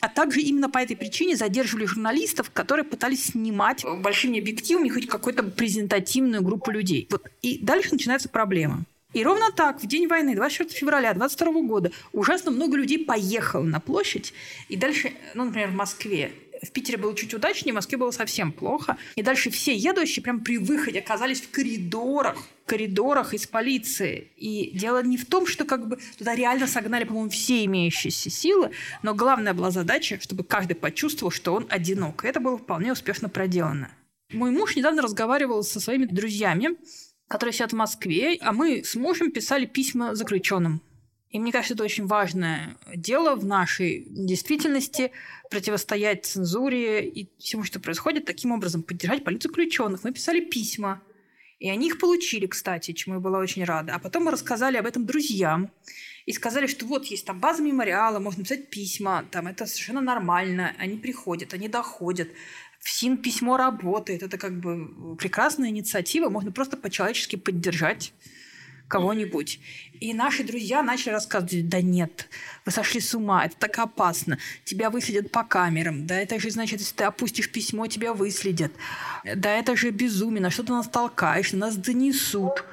А 0.00 0.08
также 0.08 0.40
именно 0.40 0.68
по 0.68 0.78
этой 0.78 0.96
причине 0.96 1.36
задерживали 1.36 1.84
журналистов, 1.84 2.50
которые 2.50 2.84
пытались 2.84 3.26
снимать 3.26 3.84
большими 4.00 4.40
объективами 4.40 4.88
хоть 4.88 5.06
какую-то 5.06 5.44
презентативную 5.44 6.42
группу 6.42 6.72
людей. 6.72 7.06
Вот. 7.08 7.30
И 7.40 7.58
дальше 7.58 7.90
начинается 7.92 8.28
проблема. 8.28 8.84
И 9.12 9.22
ровно 9.22 9.50
так, 9.52 9.82
в 9.82 9.86
день 9.86 10.06
войны, 10.06 10.34
24 10.34 10.78
февраля 10.78 11.12
22 11.12 11.62
года, 11.62 11.92
ужасно 12.12 12.50
много 12.50 12.76
людей 12.76 13.04
поехало 13.04 13.62
на 13.62 13.80
площадь. 13.80 14.32
И 14.68 14.76
дальше, 14.76 15.12
ну, 15.34 15.44
например, 15.44 15.68
в 15.68 15.74
Москве, 15.74 16.32
в 16.62 16.70
Питере 16.70 16.96
было 16.96 17.14
чуть 17.14 17.34
удачнее, 17.34 17.72
в 17.72 17.76
Москве 17.76 17.98
было 17.98 18.10
совсем 18.12 18.52
плохо. 18.52 18.96
И 19.16 19.22
дальше 19.22 19.50
все 19.50 19.74
едущие 19.74 20.22
прямо 20.22 20.40
при 20.40 20.58
выходе 20.58 21.00
оказались 21.00 21.40
в 21.40 21.50
коридорах, 21.50 22.38
коридорах 22.66 23.34
из 23.34 23.46
полиции. 23.46 24.28
И 24.36 24.70
дело 24.72 25.02
не 25.02 25.16
в 25.16 25.26
том, 25.26 25.46
что 25.46 25.64
как 25.64 25.88
бы 25.88 25.98
туда 26.16 26.34
реально 26.34 26.66
согнали, 26.66 27.04
по-моему, 27.04 27.30
все 27.30 27.64
имеющиеся 27.64 28.30
силы, 28.30 28.70
но 29.02 29.14
главная 29.14 29.54
была 29.54 29.70
задача, 29.70 30.20
чтобы 30.20 30.44
каждый 30.44 30.74
почувствовал, 30.74 31.32
что 31.32 31.54
он 31.54 31.66
одинок. 31.68 32.24
И 32.24 32.28
это 32.28 32.40
было 32.40 32.56
вполне 32.56 32.92
успешно 32.92 33.28
проделано. 33.28 33.90
Мой 34.32 34.50
муж 34.50 34.76
недавно 34.76 35.02
разговаривал 35.02 35.62
со 35.62 35.80
своими 35.80 36.06
друзьями, 36.06 36.76
которые 37.32 37.54
сидят 37.54 37.72
в 37.72 37.76
Москве, 37.76 38.36
а 38.42 38.52
мы 38.52 38.84
с 38.84 38.94
мужем 38.94 39.32
писали 39.32 39.64
письма 39.64 40.14
заключенным. 40.14 40.82
И 41.30 41.38
мне 41.38 41.50
кажется, 41.50 41.72
это 41.72 41.82
очень 41.82 42.06
важное 42.06 42.76
дело 42.94 43.36
в 43.36 43.46
нашей 43.46 44.04
действительности 44.10 45.12
противостоять 45.50 46.26
цензуре 46.26 47.08
и 47.08 47.30
всему, 47.38 47.64
что 47.64 47.80
происходит, 47.80 48.26
таким 48.26 48.52
образом 48.52 48.82
поддержать 48.82 49.24
политзаключенных. 49.24 50.04
Мы 50.04 50.12
писали 50.12 50.40
письма, 50.40 51.00
и 51.58 51.70
они 51.70 51.86
их 51.86 51.98
получили, 51.98 52.46
кстати, 52.46 52.92
чему 52.92 53.14
я 53.14 53.20
была 53.20 53.38
очень 53.38 53.64
рада. 53.64 53.94
А 53.94 53.98
потом 53.98 54.24
мы 54.24 54.30
рассказали 54.30 54.76
об 54.76 54.84
этом 54.84 55.06
друзьям 55.06 55.70
и 56.26 56.32
сказали, 56.34 56.66
что 56.66 56.84
вот 56.84 57.06
есть 57.06 57.24
там 57.24 57.40
база 57.40 57.62
мемориала, 57.62 58.18
можно 58.18 58.42
писать 58.42 58.68
письма, 58.68 59.24
там 59.30 59.46
это 59.46 59.64
совершенно 59.64 60.02
нормально, 60.02 60.76
они 60.76 60.98
приходят, 60.98 61.54
они 61.54 61.68
доходят. 61.68 62.28
В 62.82 63.16
письмо 63.16 63.56
работает. 63.56 64.22
Это 64.22 64.38
как 64.38 64.58
бы 64.58 65.16
прекрасная 65.16 65.70
инициатива. 65.70 66.28
Можно 66.28 66.50
просто 66.50 66.76
по-человечески 66.76 67.36
поддержать 67.36 68.12
кого-нибудь. 68.88 69.60
И 70.00 70.12
наши 70.12 70.44
друзья 70.44 70.82
начали 70.82 71.12
рассказывать, 71.12 71.68
да 71.68 71.80
нет, 71.80 72.28
вы 72.66 72.72
сошли 72.72 73.00
с 73.00 73.14
ума, 73.14 73.46
это 73.46 73.56
так 73.56 73.78
опасно, 73.78 74.38
тебя 74.64 74.90
выследят 74.90 75.30
по 75.30 75.44
камерам, 75.44 76.06
да 76.06 76.20
это 76.20 76.38
же 76.38 76.50
значит, 76.50 76.80
если 76.80 76.96
ты 76.96 77.04
опустишь 77.04 77.50
письмо, 77.50 77.86
тебя 77.86 78.12
выследят, 78.12 78.72
да 79.24 79.50
это 79.50 79.76
же 79.76 79.90
безумно, 79.90 80.50
что 80.50 80.62
ты 80.62 80.72
нас 80.72 80.88
толкаешь, 80.88 81.52
нас 81.54 81.76
донесут. 81.76 82.64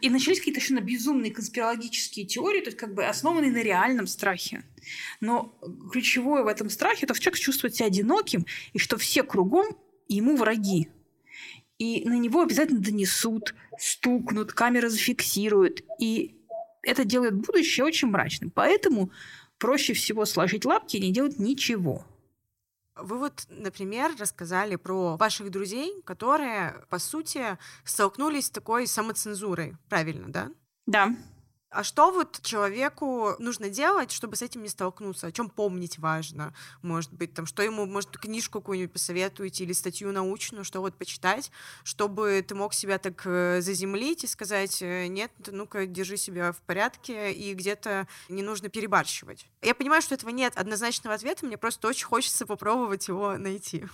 И 0.00 0.10
начались 0.10 0.38
какие-то 0.38 0.60
совершенно 0.60 0.84
безумные 0.84 1.32
конспирологические 1.32 2.26
теории, 2.26 2.60
то 2.60 2.66
есть 2.66 2.78
как 2.78 2.94
бы 2.94 3.04
основанные 3.04 3.50
на 3.50 3.62
реальном 3.62 4.06
страхе. 4.06 4.64
Но 5.20 5.58
ключевое 5.92 6.42
в 6.42 6.46
этом 6.46 6.70
страхе– 6.70 7.00
это 7.06 7.14
что 7.14 7.24
человек 7.24 7.40
чувствует 7.40 7.74
себя 7.74 7.86
одиноким, 7.86 8.46
и 8.72 8.78
что 8.78 8.96
все 8.96 9.22
кругом 9.22 9.66
ему 10.08 10.36
враги. 10.36 10.88
И 11.78 12.04
на 12.08 12.18
него 12.18 12.42
обязательно 12.42 12.80
донесут, 12.80 13.54
стукнут, 13.78 14.52
камеры 14.52 14.88
зафиксируют. 14.88 15.84
И 16.00 16.34
это 16.82 17.04
делает 17.04 17.34
будущее 17.34 17.84
очень 17.84 18.08
мрачным. 18.08 18.50
Поэтому 18.50 19.12
проще 19.58 19.92
всего 19.92 20.24
сложить 20.24 20.64
лапки 20.64 20.96
и 20.96 21.00
не 21.00 21.12
делать 21.12 21.38
ничего. 21.38 22.04
Вы 22.98 23.18
вот, 23.18 23.46
например, 23.48 24.12
рассказали 24.18 24.76
про 24.76 25.16
ваших 25.16 25.50
друзей, 25.50 26.02
которые, 26.04 26.84
по 26.88 26.98
сути, 26.98 27.58
столкнулись 27.84 28.46
с 28.46 28.50
такой 28.50 28.86
самоцензурой. 28.86 29.76
Правильно, 29.88 30.28
да? 30.28 30.48
Да. 30.86 31.14
А 31.70 31.84
что 31.84 32.10
вот 32.10 32.40
человеку 32.42 33.34
нужно 33.38 33.68
делать, 33.68 34.10
чтобы 34.10 34.36
с 34.36 34.42
этим 34.42 34.62
не 34.62 34.70
столкнуться? 34.70 35.26
О 35.26 35.32
чем 35.32 35.50
помнить 35.50 35.98
важно? 35.98 36.54
Может 36.80 37.12
быть, 37.12 37.34
там, 37.34 37.44
что 37.44 37.62
ему, 37.62 37.84
может, 37.84 38.16
книжку 38.16 38.60
какую-нибудь 38.60 38.92
посоветуете 38.92 39.64
или 39.64 39.74
статью 39.74 40.10
научную, 40.10 40.64
что 40.64 40.80
вот 40.80 40.94
почитать, 40.94 41.50
чтобы 41.84 42.42
ты 42.46 42.54
мог 42.54 42.72
себя 42.72 42.98
так 42.98 43.20
э, 43.26 43.60
заземлить 43.60 44.24
и 44.24 44.26
сказать, 44.26 44.80
э, 44.80 45.08
нет, 45.08 45.30
ну-ка, 45.46 45.86
держи 45.86 46.16
себя 46.16 46.52
в 46.52 46.60
порядке, 46.62 47.32
и 47.32 47.52
где-то 47.52 48.08
не 48.30 48.42
нужно 48.42 48.70
перебарщивать. 48.70 49.46
Я 49.60 49.74
понимаю, 49.74 50.00
что 50.00 50.14
этого 50.14 50.30
нет 50.30 50.54
однозначного 50.56 51.16
ответа, 51.16 51.44
мне 51.44 51.58
просто 51.58 51.86
очень 51.88 52.06
хочется 52.06 52.46
попробовать 52.46 53.08
его 53.08 53.36
найти. 53.36 53.84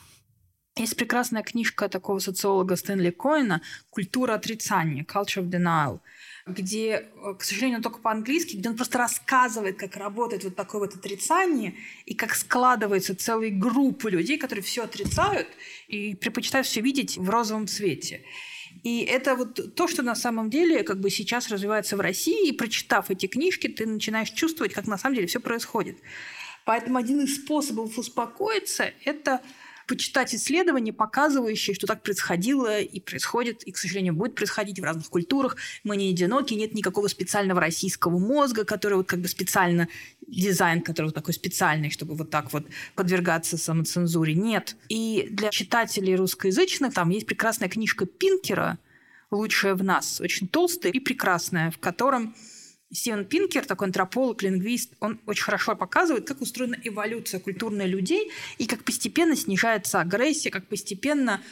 Есть 0.77 0.97
прекрасная 0.97 1.45
книжка 1.45 1.89
такого 1.89 2.19
социолога 2.19 2.75
Стэнли 2.75 3.11
Коина 3.11 3.63
«Культура 3.91 4.35
отрицания» 4.35 5.05
«Culture 5.05 5.43
of 5.43 5.49
Denial», 5.49 6.01
где, 6.47 7.09
э, 7.15 7.35
к 7.39 7.43
сожалению, 7.43 7.81
только 7.81 7.99
по-английски, 7.99 8.57
где 8.57 8.69
он 8.69 8.77
просто 8.77 8.99
рассказывает, 8.99 9.79
как 9.79 9.97
работает 9.97 10.45
вот 10.45 10.55
такое 10.55 10.83
вот 10.83 10.95
отрицание, 10.95 11.75
и 12.05 12.15
как 12.15 12.35
складывается 12.35 13.17
целые 13.17 13.51
группы 13.51 14.11
людей, 14.11 14.37
которые 14.39 14.63
все 14.63 14.85
отрицают 14.85 15.49
и 15.89 16.15
предпочитают 16.15 16.67
все 16.67 16.83
видеть 16.83 17.17
в 17.17 17.31
розовом 17.31 17.67
цвете. 17.67 18.23
И 18.83 19.01
это 19.05 19.37
вот 19.37 19.75
то, 19.75 19.89
что 19.89 20.03
на 20.03 20.15
самом 20.15 20.51
деле 20.51 20.83
как 20.83 21.01
бы 21.01 21.09
сейчас 21.09 21.49
развивается 21.49 21.97
в 21.97 22.01
России, 22.01 22.49
и 22.49 22.53
прочитав 22.53 23.11
эти 23.11 23.27
книжки, 23.27 23.69
ты 23.69 23.87
начинаешь 23.87 24.31
чувствовать, 24.31 24.75
как 24.75 24.87
на 24.87 24.99
самом 24.99 25.15
деле 25.15 25.27
все 25.27 25.41
происходит. 25.41 25.97
Поэтому 26.67 26.99
один 26.99 27.21
из 27.21 27.37
способов 27.37 27.97
успокоиться– 27.99 28.93
это 29.05 29.41
почитать 29.87 30.35
исследования, 30.35 30.93
показывающие, 30.93 31.75
что 31.75 31.87
так 31.87 32.03
происходило 32.03 32.81
и 32.81 33.01
происходит, 33.01 33.63
и, 33.65 33.73
к 33.73 33.79
сожалению, 33.79 34.15
будет 34.15 34.35
происходить 34.35 34.81
в 34.81 34.85
разных 34.85 35.09
культурах. 35.09 35.57
Мы 35.83 35.97
не 35.97 36.11
одиноки, 36.11 36.55
нет 36.55 36.75
никакого 36.75 37.09
специального 37.09 37.61
российского 37.61 38.19
мозга, 38.19 38.65
который 38.65 38.95
вот 38.95 39.07
как 39.07 39.21
бы 39.21 39.29
специально 39.29 39.89
дизайн, 40.27 40.81
который 40.81 41.07
вот 41.07 41.15
такой 41.15 41.35
специальный, 41.35 41.91
чтобы 41.91 42.15
вот 42.15 42.31
так 42.31 42.53
вот 42.53 42.67
подвергаться 42.95 43.57
самоцензуре. 43.57 44.35
Нет. 44.35 44.77
И 44.89 45.29
для 45.31 45.51
читателей 45.51 46.17
русскоязычных 46.17 46.95
там 46.95 47.11
есть 47.11 47.27
прекрасная 47.27 47.69
книжка 47.69 48.07
Пинкера 48.07 48.79
«Лучшая 49.31 49.75
в 49.75 49.83
нас», 49.83 50.21
очень 50.21 50.49
толстая 50.49 50.93
и 50.93 51.01
прекрасная, 51.01 51.71
в 51.71 51.79
котором 51.79 52.35
Стивен 52.95 53.25
Пинкер, 53.25 53.67
такой 53.67 53.89
антрополог, 53.89 54.43
лингвист, 54.43 54.93
он 55.01 55.21
очень 55.27 55.43
хорошо 55.43 55.75
показывает, 55.75 56.29
как 56.29 56.41
устроена 56.41 56.77
эволюция 56.85 57.41
культурной 57.41 57.87
людей 57.87 58.31
и 58.59 58.67
как 58.67 58.85
постепенно 58.85 59.35
снижается 59.35 60.01
агрессия, 60.01 60.51
как 60.51 60.69
постепенно 60.69 61.43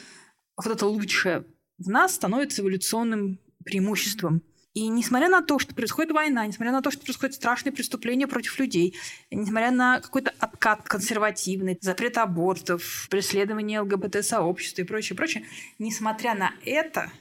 вот 0.55 0.67
это 0.67 0.85
лучшее 0.85 1.45
в 1.77 1.89
нас 1.89 2.15
становится 2.15 2.61
эволюционным 2.61 3.39
преимуществом. 3.65 4.41
И 4.73 4.87
несмотря 4.87 5.29
на 5.29 5.41
то, 5.41 5.59
что 5.59 5.75
происходит 5.75 6.13
война, 6.13 6.47
несмотря 6.47 6.71
на 6.71 6.81
то, 6.81 6.89
что 6.89 7.03
происходят 7.03 7.35
страшные 7.35 7.73
преступления 7.73 8.25
против 8.25 8.57
людей, 8.57 8.95
несмотря 9.29 9.69
на 9.69 9.99
какой-то 9.99 10.33
откат 10.39 10.83
консервативный, 10.83 11.77
запрет 11.81 12.17
абортов, 12.17 13.07
преследование 13.09 13.81
ЛГБТ-сообщества 13.81 14.81
и 14.81 14.85
прочее, 14.85 15.15
прочее, 15.17 15.45
несмотря 15.77 16.33
на 16.35 16.53
это, 16.65 17.11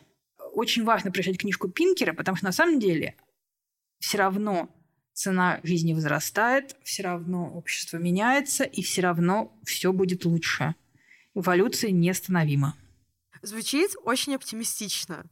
очень 0.55 0.85
важно 0.85 1.11
прочитать 1.11 1.41
книжку 1.41 1.69
Пинкера, 1.69 2.13
потому 2.15 2.37
что 2.37 2.47
на 2.47 2.53
самом 2.53 2.79
деле 2.79 3.17
все 4.03 4.19
равно 4.19 4.69
цена 5.12 5.61
жизни 5.62 5.95
возрастает, 5.95 6.77
все 6.83 7.05
равно 7.05 7.49
общество 7.55 7.99
меняется, 7.99 8.65
и 8.65 8.83
все 8.83 9.01
равно 9.03 9.57
все 9.65 9.93
будет 9.93 10.25
лучше. 10.25 10.75
Эволюция 11.35 11.93
неостановима. 11.93 12.75
Звучит 13.43 13.93
очень 14.05 14.35
оптимистично. 14.35 15.25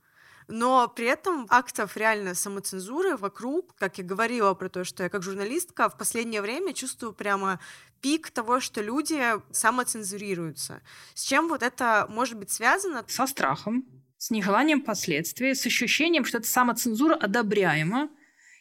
Но 0.46 0.88
при 0.88 1.06
этом 1.06 1.46
актов 1.50 1.96
реально 1.96 2.34
самоцензуры 2.34 3.16
вокруг, 3.16 3.74
как 3.76 3.98
я 3.98 4.04
говорила 4.04 4.54
про 4.54 4.68
то, 4.68 4.84
что 4.84 5.02
я 5.02 5.08
как 5.08 5.22
журналистка 5.22 5.88
в 5.88 5.98
последнее 5.98 6.40
время 6.40 6.72
чувствую 6.72 7.12
прямо 7.12 7.58
пик 8.00 8.30
того, 8.30 8.60
что 8.60 8.82
люди 8.82 9.20
самоцензурируются. 9.52 10.80
С 11.14 11.24
чем 11.24 11.48
вот 11.48 11.62
это 11.62 12.06
может 12.08 12.38
быть 12.38 12.50
связано? 12.50 13.04
Со 13.08 13.26
страхом, 13.26 13.84
с 14.16 14.30
нежеланием 14.30 14.80
последствий, 14.80 15.54
с 15.54 15.66
ощущением, 15.66 16.24
что 16.24 16.38
эта 16.38 16.48
самоцензура 16.48 17.14
одобряема, 17.14 18.08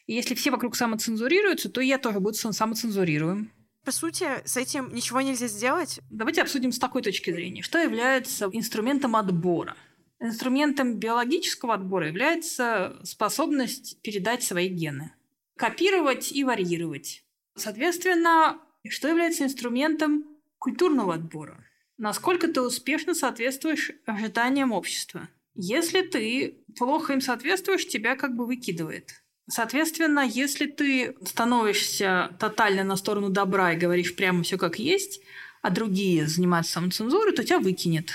и 0.10 0.14
если 0.16 0.34
все 0.34 0.50
вокруг 0.50 0.76
самоцензурируются, 0.76 1.70
то 1.70 1.82
я 1.82 2.00
тоже 2.00 2.20
буду 2.20 2.34
самоцензурируем. 2.34 3.52
По 3.86 3.92
сути, 3.92 4.26
с 4.44 4.58
этим 4.58 4.92
ничего 4.92 5.22
нельзя 5.22 5.48
сделать. 5.48 6.00
Давайте 6.10 6.42
обсудим 6.42 6.72
с 6.72 6.80
такой 6.80 7.04
точки 7.04 7.30
зрения. 7.30 7.62
Что 7.62 7.78
является 7.78 8.50
инструментом 8.52 9.16
отбора? 9.16 9.78
Инструментом 10.20 10.96
биологического 10.96 11.76
отбора 11.76 12.08
является 12.08 13.00
способность 13.04 14.02
передать 14.02 14.42
свои 14.42 14.68
гены. 14.68 15.14
Копировать 15.56 16.32
и 16.32 16.44
варьировать. 16.44 17.24
Соответственно, 17.56 18.58
что 18.90 19.10
является 19.10 19.44
инструментом 19.44 20.26
культурного 20.58 21.14
отбора? 21.14 21.64
Насколько 22.00 22.48
ты 22.48 22.62
успешно 22.62 23.14
соответствуешь 23.14 23.92
ожиданиям 24.08 24.72
общества? 24.72 25.30
Если 25.54 26.02
ты 26.02 26.64
плохо 26.80 27.14
им 27.14 27.22
соответствуешь, 27.22 27.88
тебя 27.88 28.16
как 28.16 28.36
бы 28.36 28.48
выкидывает. 28.48 29.22
Соответственно, 29.50 30.20
если 30.20 30.68
ты 30.68 31.16
становишься 31.26 32.36
тотально 32.40 32.84
на 32.84 32.96
сторону 32.96 33.30
добра 33.30 33.74
и 33.74 33.78
говоришь 33.78 34.16
прямо 34.16 34.44
все 34.44 34.58
как 34.58 34.78
есть, 34.78 35.22
а 35.62 35.72
другие 35.72 36.28
занимаются 36.28 36.74
самоцензурой, 36.74 37.34
то 37.34 37.44
тебя 37.44 37.60
выкинет. 37.60 38.12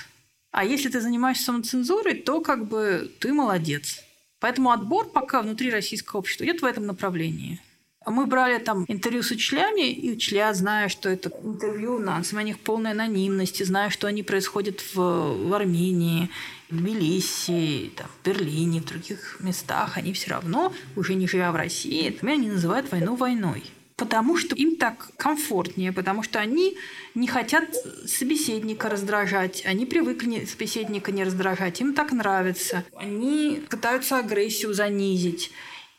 А 0.53 0.65
если 0.65 0.89
ты 0.89 1.01
занимаешься 1.01 1.47
самоцензурой, 1.47 2.15
то 2.15 2.41
как 2.41 2.69
бы 2.69 3.13
ты 3.19 3.33
молодец. 3.33 4.01
Поэтому 4.39 4.71
отбор 4.71 5.11
пока 5.11 5.43
внутри 5.43 5.71
российского 5.71 6.21
общества 6.21 6.45
идет 6.45 6.63
в 6.63 6.65
этом 6.65 6.87
направлении. 6.87 7.61
Мы 8.07 8.27
брали 8.27 8.59
там 8.59 8.85
интервью 8.89 9.23
с 9.23 9.31
учителями, 9.31 9.91
и 9.91 10.13
учителя, 10.13 10.53
зная, 10.53 10.89
что 10.89 11.09
это 11.09 11.31
интервью 11.43 11.99
на 11.99 12.19
основаниях 12.19 12.59
полной 12.59 12.91
анонимности, 12.91 13.63
зная, 13.63 13.91
что 13.91 14.07
они 14.07 14.23
происходят 14.23 14.83
в, 14.95 14.97
в 14.97 15.55
Армении, 15.55 16.29
в 16.71 16.77
Тбилиси, 16.77 17.93
там, 17.97 18.07
в 18.07 18.27
Берлине, 18.27 18.81
в 18.81 18.85
других 18.85 19.39
местах, 19.41 19.97
они 19.97 20.13
все 20.13 20.31
равно, 20.31 20.73
уже 20.97 21.15
не 21.15 21.27
живя 21.27 21.51
в 21.53 21.57
России, 21.57 22.19
они 22.23 22.49
называют 22.49 22.91
войну 22.91 23.15
войной. 23.17 23.65
Потому 23.97 24.37
что 24.37 24.57
им 24.57 24.75
так 24.75 25.11
комфортнее, 25.17 25.93
потому 25.93 26.25
что 26.25 26.41
они 26.41 26.77
не 27.15 27.29
хотят 27.29 27.65
собеседника 28.07 28.89
раздражать, 28.89 29.65
они 29.65 29.87
привыкли 29.87 30.47
собеседника 30.47 31.13
не 31.13 31.23
раздражать, 31.23 31.81
им 31.81 31.95
так 31.95 32.11
нравится. 32.11 32.85
Они 32.97 33.63
пытаются 33.71 34.19
агрессию 34.19 34.75
занизить. 34.75 35.53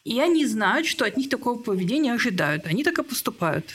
И 0.05 0.19
они 0.19 0.45
знают, 0.45 0.85
что 0.85 1.03
от 1.03 1.17
них 1.17 1.29
такого 1.29 1.59
поведения 1.59 2.13
ожидают. 2.13 2.67
Они 2.67 2.83
так 2.83 2.99
и 2.99 3.03
поступают. 3.03 3.73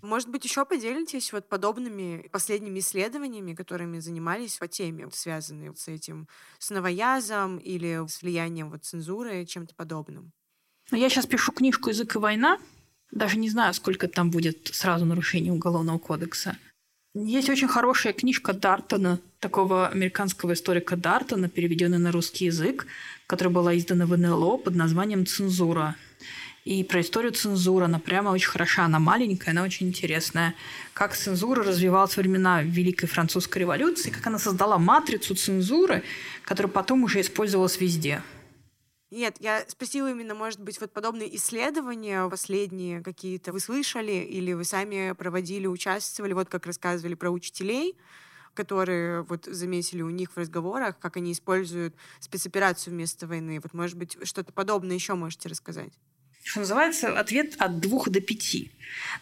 Может 0.00 0.30
быть, 0.30 0.44
еще 0.44 0.64
поделитесь 0.64 1.32
вот 1.32 1.48
подобными 1.48 2.28
последними 2.32 2.78
исследованиями, 2.78 3.54
которыми 3.54 3.98
занимались 3.98 4.56
по 4.56 4.68
теме, 4.68 5.08
связанные 5.12 5.74
с 5.76 5.86
этим, 5.88 6.28
с 6.58 6.70
новоязом 6.70 7.58
или 7.58 8.08
с 8.08 8.22
влиянием 8.22 8.70
вот 8.70 8.84
цензуры, 8.84 9.44
чем-то 9.44 9.74
подобным? 9.74 10.32
Ну, 10.90 10.96
я 10.96 11.10
сейчас 11.10 11.26
пишу 11.26 11.52
книжку 11.52 11.90
«Язык 11.90 12.16
и 12.16 12.18
война». 12.18 12.58
Даже 13.10 13.36
не 13.36 13.50
знаю, 13.50 13.74
сколько 13.74 14.08
там 14.08 14.30
будет 14.30 14.70
сразу 14.72 15.04
нарушений 15.04 15.50
Уголовного 15.50 15.98
кодекса. 15.98 16.56
Есть 17.18 17.48
очень 17.48 17.66
хорошая 17.66 18.12
книжка 18.12 18.52
Дартона, 18.52 19.18
такого 19.40 19.88
американского 19.88 20.52
историка 20.52 20.96
Дартона, 20.96 21.48
переведенная 21.48 21.98
на 21.98 22.12
русский 22.12 22.44
язык, 22.44 22.86
которая 23.26 23.54
была 23.54 23.74
издана 23.74 24.04
в 24.04 24.18
НЛО 24.18 24.58
под 24.58 24.74
названием 24.74 25.24
«Цензура». 25.24 25.96
И 26.66 26.84
про 26.84 27.00
историю 27.00 27.32
цензуры. 27.32 27.86
Она 27.86 28.00
прямо 28.00 28.30
очень 28.30 28.50
хороша. 28.50 28.84
Она 28.84 28.98
маленькая, 28.98 29.52
она 29.52 29.62
очень 29.62 29.88
интересная. 29.88 30.54
Как 30.92 31.16
цензура 31.16 31.64
развивалась 31.64 32.16
во 32.16 32.22
времена 32.22 32.60
Великой 32.62 33.06
Французской 33.06 33.60
революции, 33.60 34.10
как 34.10 34.26
она 34.26 34.38
создала 34.38 34.76
матрицу 34.76 35.36
цензуры, 35.36 36.02
которая 36.42 36.70
потом 36.70 37.04
уже 37.04 37.22
использовалась 37.22 37.80
везде. 37.80 38.20
Нет, 39.16 39.38
я 39.40 39.64
спросила 39.66 40.10
именно, 40.10 40.34
может 40.34 40.60
быть, 40.60 40.78
вот 40.78 40.92
подобные 40.92 41.34
исследования 41.36 42.28
последние 42.28 43.00
какие-то 43.02 43.50
вы 43.50 43.60
слышали 43.60 44.12
или 44.12 44.52
вы 44.52 44.62
сами 44.64 45.12
проводили, 45.12 45.66
участвовали, 45.66 46.34
вот 46.34 46.50
как 46.50 46.66
рассказывали 46.66 47.14
про 47.14 47.30
учителей, 47.30 47.96
которые 48.52 49.22
вот 49.22 49.46
заметили 49.46 50.02
у 50.02 50.10
них 50.10 50.32
в 50.32 50.36
разговорах, 50.36 50.98
как 50.98 51.16
они 51.16 51.32
используют 51.32 51.96
спецоперацию 52.20 52.92
вместо 52.92 53.26
войны. 53.26 53.58
Вот, 53.62 53.72
может 53.72 53.96
быть, 53.96 54.18
что-то 54.22 54.52
подобное 54.52 54.96
еще 54.96 55.14
можете 55.14 55.48
рассказать? 55.48 55.94
Что 56.46 56.60
называется, 56.60 57.18
ответ 57.18 57.56
от 57.58 57.80
двух 57.80 58.08
до 58.08 58.20
пяти. 58.20 58.70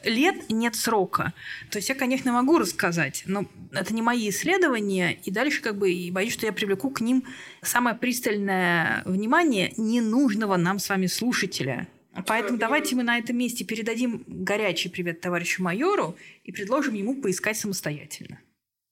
Лет 0.05 0.51
нет 0.51 0.77
срока. 0.77 1.33
То 1.71 1.79
есть 1.79 1.89
я, 1.89 1.95
конечно, 1.95 2.31
могу 2.33 2.59
рассказать, 2.59 3.23
но 3.25 3.47
это 3.73 3.95
не 3.95 4.03
мои 4.03 4.29
исследования, 4.29 5.19
и 5.25 5.31
дальше 5.31 5.63
как 5.63 5.79
бы 5.79 5.91
и 5.91 6.11
боюсь, 6.11 6.35
что 6.35 6.45
я 6.45 6.53
привлеку 6.53 6.91
к 6.91 7.01
ним 7.01 7.25
самое 7.63 7.97
пристальное 7.97 9.03
внимание 9.07 9.73
ненужного 9.79 10.59
нам 10.59 10.79
с 10.79 10.91
вами 10.91 11.07
слушателя. 11.07 11.89
Поэтому 12.27 12.59
давайте 12.59 12.95
мы 12.95 13.05
на 13.05 13.17
этом 13.17 13.39
месте 13.39 13.65
передадим 13.65 14.23
горячий 14.27 14.91
привет 14.91 15.23
товарищу 15.23 15.63
майору 15.63 16.17
и 16.45 16.53
предложим 16.53 16.93
ему 16.93 17.23
поискать 17.23 17.57
самостоятельно. 17.57 18.39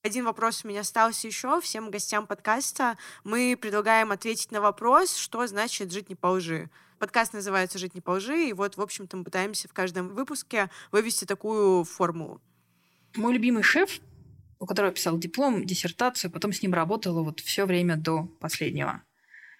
Один 0.02 0.24
вопрос 0.24 0.64
у 0.64 0.68
меня 0.68 0.80
остался 0.80 1.26
еще. 1.26 1.60
Всем 1.60 1.90
гостям 1.90 2.26
подкаста 2.26 2.96
мы 3.24 3.58
предлагаем 3.60 4.10
ответить 4.10 4.52
на 4.52 4.62
вопрос, 4.62 5.16
что 5.16 5.46
значит 5.46 5.92
жить 5.92 6.08
не 6.08 6.14
по 6.14 6.28
лжи. 6.28 6.70
Подкаст 7.02 7.32
называется 7.32 7.80
«Жить 7.80 7.96
не 7.96 8.00
по 8.00 8.12
лжи», 8.12 8.50
и 8.50 8.52
вот, 8.52 8.76
в 8.76 8.80
общем-то, 8.80 9.16
мы 9.16 9.24
пытаемся 9.24 9.66
в 9.66 9.72
каждом 9.72 10.14
выпуске 10.14 10.70
вывести 10.92 11.24
такую 11.24 11.82
формулу. 11.82 12.40
Мой 13.16 13.32
любимый 13.32 13.64
шеф, 13.64 13.98
у 14.60 14.66
которого 14.66 14.92
писал 14.92 15.18
диплом, 15.18 15.66
диссертацию, 15.66 16.30
потом 16.30 16.52
с 16.52 16.62
ним 16.62 16.74
работала 16.74 17.24
вот 17.24 17.40
все 17.40 17.66
время 17.66 17.96
до 17.96 18.26
последнего, 18.38 19.02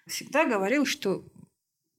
всегда 0.07 0.45
говорил, 0.45 0.85
что 0.85 1.25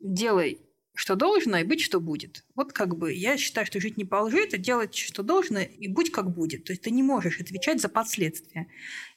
делай 0.00 0.62
что 0.94 1.16
должно, 1.16 1.58
и 1.58 1.64
быть, 1.64 1.80
что 1.80 2.00
будет. 2.00 2.44
Вот 2.54 2.72
как 2.72 2.96
бы 2.96 3.12
я 3.12 3.36
считаю, 3.36 3.66
что 3.66 3.80
жить 3.80 3.96
не 3.96 4.04
по 4.04 4.22
лжи, 4.22 4.38
это 4.38 4.58
делать, 4.58 4.94
что 4.94 5.24
должно, 5.24 5.60
и 5.60 5.88
будь, 5.88 6.12
как 6.12 6.32
будет. 6.32 6.64
То 6.64 6.72
есть 6.72 6.82
ты 6.82 6.92
не 6.92 7.02
можешь 7.02 7.40
отвечать 7.40 7.80
за 7.80 7.88
последствия. 7.88 8.68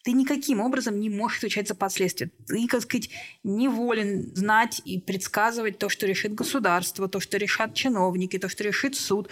Ты 0.04 0.14
никаким 0.14 0.60
образом 0.60 1.00
не 1.00 1.10
можешь 1.10 1.38
отвечать 1.38 1.68
за 1.68 1.76
последствия. 1.76 2.32
Ты, 2.48 2.68
как 2.68 2.82
сказать, 2.82 3.10
не 3.44 3.68
волен 3.68 4.36
знать 4.36 4.82
и 4.86 5.00
предсказывать 5.00 5.78
то, 5.78 5.88
что 5.88 6.08
решит 6.08 6.34
государство, 6.34 7.08
то, 7.08 7.20
что 7.20 7.38
решат 7.38 7.76
чиновники, 7.76 8.40
то, 8.40 8.50
что 8.50 8.64
решит 8.64 8.96
суд 8.96 9.30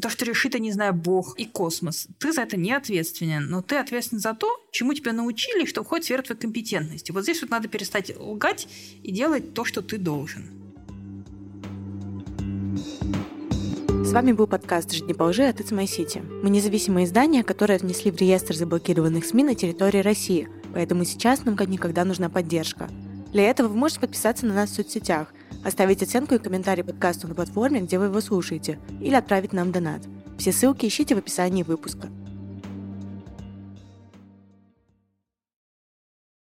то, 0.00 0.08
что 0.08 0.24
решит, 0.24 0.54
я 0.54 0.60
не 0.60 0.70
знаю, 0.70 0.94
Бог 0.94 1.36
и 1.38 1.44
космос. 1.44 2.06
Ты 2.18 2.32
за 2.32 2.42
это 2.42 2.56
не 2.56 2.72
ответственен, 2.72 3.46
но 3.46 3.62
ты 3.62 3.74
ответственен 3.76 4.20
за 4.20 4.32
то, 4.32 4.48
чему 4.70 4.94
тебя 4.94 5.12
научили, 5.12 5.64
что 5.64 5.82
входит 5.82 6.04
в 6.04 6.22
твоей 6.22 6.40
компетентности. 6.40 7.10
Вот 7.10 7.24
здесь 7.24 7.42
вот 7.42 7.50
надо 7.50 7.66
перестать 7.66 8.16
лгать 8.16 8.68
и 9.02 9.10
делать 9.10 9.54
то, 9.54 9.64
что 9.64 9.82
ты 9.82 9.98
должен. 9.98 10.61
С 12.72 14.12
вами 14.12 14.32
был 14.32 14.46
подкаст 14.46 14.92
«Жить 14.92 15.06
не 15.06 15.12
по 15.12 15.24
лжи» 15.24 15.44
от 15.44 15.60
It's 15.60 15.72
My 15.72 15.84
City. 15.84 16.22
Мы 16.42 16.48
независимое 16.48 17.04
издание, 17.04 17.42
которое 17.42 17.78
внесли 17.78 18.10
в 18.10 18.16
реестр 18.16 18.54
заблокированных 18.54 19.26
СМИ 19.26 19.44
на 19.44 19.54
территории 19.54 19.98
России, 19.98 20.48
поэтому 20.72 21.04
сейчас 21.04 21.44
нам 21.44 21.54
как 21.54 21.68
никогда 21.68 22.04
нужна 22.04 22.30
поддержка. 22.30 22.88
Для 23.32 23.50
этого 23.50 23.68
вы 23.68 23.76
можете 23.76 24.00
подписаться 24.00 24.46
на 24.46 24.54
нас 24.54 24.70
в 24.70 24.74
соцсетях, 24.74 25.34
оставить 25.64 26.02
оценку 26.02 26.34
и 26.34 26.38
комментарий 26.38 26.82
подкасту 26.82 27.28
на 27.28 27.34
платформе, 27.34 27.82
где 27.82 27.98
вы 27.98 28.06
его 28.06 28.20
слушаете, 28.22 28.78
или 29.00 29.14
отправить 29.14 29.52
нам 29.52 29.70
донат. 29.70 30.02
Все 30.38 30.50
ссылки 30.50 30.86
ищите 30.86 31.14
в 31.14 31.18
описании 31.18 31.62
выпуска. 31.62 32.08